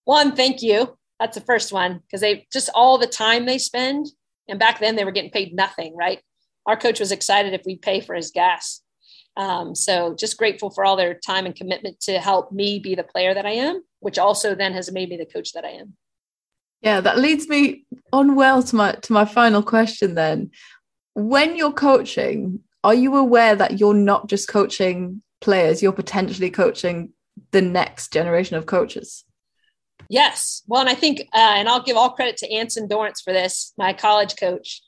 one, 0.06 0.36
thank 0.36 0.62
you. 0.62 0.98
That's 1.20 1.38
the 1.38 1.46
first 1.46 1.72
one 1.72 2.00
because 2.00 2.22
they 2.22 2.48
just 2.52 2.70
all 2.76 2.98
the 2.98 3.08
time 3.08 3.46
they 3.46 3.58
spend. 3.58 4.08
And 4.50 4.60
back 4.60 4.80
then 4.80 4.96
they 4.96 5.06
were 5.06 5.12
getting 5.12 5.32
paid 5.32 5.54
nothing, 5.54 5.96
right? 5.96 6.20
Our 6.66 6.76
coach 6.76 7.00
was 7.00 7.12
excited 7.12 7.54
if 7.54 7.62
we 7.66 7.78
pay 7.78 8.02
for 8.02 8.16
his 8.16 8.32
gas. 8.32 8.82
Um, 9.36 9.74
so 9.76 10.16
just 10.16 10.38
grateful 10.38 10.70
for 10.70 10.86
all 10.86 10.96
their 10.96 11.16
time 11.16 11.46
and 11.46 11.56
commitment 11.56 12.00
to 12.02 12.20
help 12.20 12.52
me 12.52 12.80
be 12.80 12.96
the 12.96 13.04
player 13.04 13.34
that 13.34 13.46
I 13.46 13.52
am, 13.52 13.84
which 14.00 14.20
also 14.20 14.54
then 14.56 14.74
has 14.74 14.92
made 14.92 15.10
me 15.10 15.18
the 15.18 15.26
coach 15.26 15.54
that 15.54 15.66
I 15.66 15.70
am. 15.70 15.94
Yeah, 16.82 17.02
that 17.02 17.18
leads 17.18 17.48
me 17.48 17.86
on 18.12 18.36
well 18.36 18.62
to 18.62 18.76
my 18.76 18.92
to 18.92 19.14
my 19.14 19.26
final 19.26 19.64
question 19.64 20.16
then. 20.16 20.52
When 21.14 21.56
you're 21.56 21.72
coaching, 21.72 22.60
are 22.84 22.94
you 22.94 23.16
aware 23.16 23.56
that 23.56 23.80
you're 23.80 23.94
not 23.94 24.28
just 24.28 24.50
coaching 24.50 25.22
players, 25.40 25.82
you're 25.82 25.94
potentially 25.94 26.50
coaching 26.50 27.14
the 27.52 27.62
next 27.62 28.12
generation 28.12 28.58
of 28.58 28.66
coaches? 28.66 29.24
Yes. 30.10 30.64
Well, 30.68 30.82
and 30.82 30.90
I 30.90 30.96
think, 30.96 31.22
uh, 31.34 31.54
and 31.56 31.70
I'll 31.70 31.82
give 31.82 31.98
all 31.98 32.12
credit 32.12 32.38
to 32.38 32.52
Anson 32.52 32.88
Dorrance 32.88 33.22
for 33.22 33.32
this, 33.32 33.74
my 33.78 33.94
college 33.94 34.36
coach, 34.36 34.82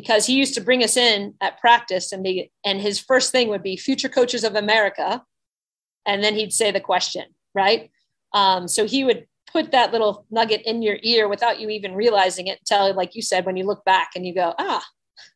because 0.00 0.24
he 0.24 0.32
used 0.32 0.54
to 0.54 0.62
bring 0.62 0.82
us 0.82 0.96
in 0.96 1.34
at 1.42 1.60
practice 1.60 2.10
and 2.10 2.22
be, 2.22 2.50
and 2.64 2.80
his 2.80 2.98
first 2.98 3.32
thing 3.32 3.48
would 3.48 3.62
be 3.62 3.76
future 3.76 4.08
coaches 4.08 4.44
of 4.44 4.54
America. 4.54 5.22
And 6.06 6.24
then 6.24 6.34
he'd 6.34 6.54
say 6.54 6.70
the 6.70 6.80
question, 6.80 7.24
right? 7.54 7.90
Um, 8.32 8.66
so 8.66 8.86
he 8.86 9.04
would 9.04 9.26
put 9.52 9.72
that 9.72 9.92
little 9.92 10.24
nugget 10.30 10.62
in 10.62 10.80
your 10.80 10.96
ear 11.02 11.28
without 11.28 11.60
you 11.60 11.68
even 11.68 11.94
realizing 11.94 12.46
it 12.46 12.60
until, 12.60 12.94
like 12.94 13.14
you 13.14 13.20
said, 13.20 13.44
when 13.44 13.58
you 13.58 13.66
look 13.66 13.84
back 13.84 14.12
and 14.16 14.26
you 14.26 14.34
go, 14.34 14.54
ah, 14.58 14.82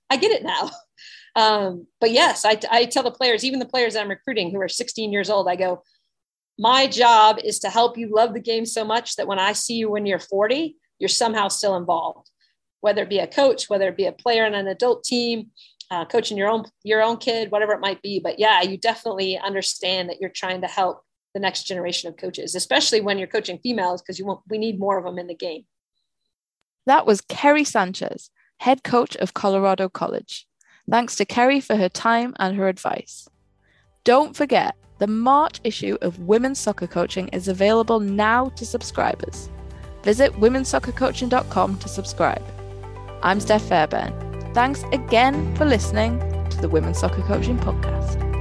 I 0.09 0.16
get 0.16 0.33
it 0.33 0.42
now. 0.42 0.70
Um, 1.37 1.88
but 2.00 2.12
yes, 2.12 2.44
I, 2.44 2.57
I 2.70 2.85
tell 2.85 3.03
the 3.03 3.11
players, 3.11 3.44
even 3.44 3.59
the 3.59 3.66
players 3.66 3.94
that 3.94 4.03
I'm 4.03 4.09
recruiting 4.09 4.53
who 4.53 4.61
are 4.61 4.68
16 4.68 5.12
years 5.12 5.29
old, 5.29 5.48
I 5.48 5.57
go, 5.57 5.83
my 6.61 6.87
job 6.87 7.40
is 7.42 7.59
to 7.59 7.70
help 7.70 7.98
you 7.98 8.14
love 8.14 8.35
the 8.35 8.40
game 8.40 8.64
so 8.64 8.85
much 8.85 9.16
that 9.16 9.27
when 9.27 9.40
I 9.40 9.53
see 9.53 9.74
you 9.74 9.90
when 9.90 10.07
you're 10.07 10.20
40, 10.20 10.77
you're 11.00 11.09
somehow 11.09 11.48
still 11.48 11.74
involved, 11.74 12.31
whether 12.85 13.03
it 13.03 13.09
be 13.09 13.18
a 13.18 13.27
coach, 13.27 13.70
whether 13.70 13.88
it 13.88 13.97
be 13.97 14.05
a 14.05 14.12
player 14.12 14.44
on 14.44 14.55
an 14.55 14.68
adult 14.68 15.05
team, 15.05 15.51
uh, 15.90 16.05
coaching 16.05 16.37
your 16.37 16.51
own 16.51 16.66
your 16.83 17.03
own 17.03 17.16
kid, 17.16 17.51
whatever 17.51 17.73
it 17.73 17.81
might 17.81 18.03
be. 18.03 18.20
But 18.20 18.38
yeah, 18.38 18.61
you 18.61 18.77
definitely 18.77 19.38
understand 19.38 20.11
that 20.11 20.20
you're 20.20 20.29
trying 20.29 20.61
to 20.61 20.66
help 20.66 21.03
the 21.33 21.40
next 21.40 21.62
generation 21.64 22.11
of 22.11 22.18
coaches, 22.18 22.55
especially 22.55 23.01
when 23.01 23.16
you're 23.16 23.27
coaching 23.27 23.59
females, 23.62 24.03
because 24.03 24.18
you 24.18 24.27
want 24.27 24.40
we 24.51 24.59
need 24.59 24.79
more 24.79 24.99
of 24.99 25.05
them 25.05 25.18
in 25.18 25.29
the 25.29 25.35
game. 25.35 25.64
That 26.85 27.07
was 27.07 27.23
Kerry 27.23 27.64
Sanchez, 27.64 28.31
head 28.59 28.85
coach 28.85 29.16
of 29.16 29.33
Colorado 29.33 29.88
College. 29.88 30.47
Thanks 30.88 31.16
to 31.16 31.25
Kerry 31.25 31.61
for 31.61 31.77
her 31.77 31.88
time 31.88 32.35
and 32.38 32.55
her 32.57 32.68
advice. 32.68 33.27
Don't 34.05 34.37
forget, 34.37 34.77
the 34.99 35.07
March 35.07 35.59
issue 35.64 35.97
of 36.03 36.18
Women's 36.18 36.59
Soccer 36.59 36.87
Coaching 36.87 37.29
is 37.29 37.49
available 37.49 37.99
now 37.99 38.51
to 38.51 38.66
subscribers. 38.66 39.49
Visit 40.03 40.33
womensoccercoaching.com 40.35 41.79
to 41.79 41.88
subscribe. 41.88 42.44
I'm 43.24 43.40
Steph 43.40 43.62
Fairbairn. 43.62 44.52
Thanks 44.52 44.84
again 44.92 45.56
for 45.56 45.64
listening 45.64 46.18
to 46.50 46.58
the 46.60 46.68
Women's 46.68 46.98
Soccer 46.98 47.22
Coaching 47.22 47.56
Podcast. 47.56 48.34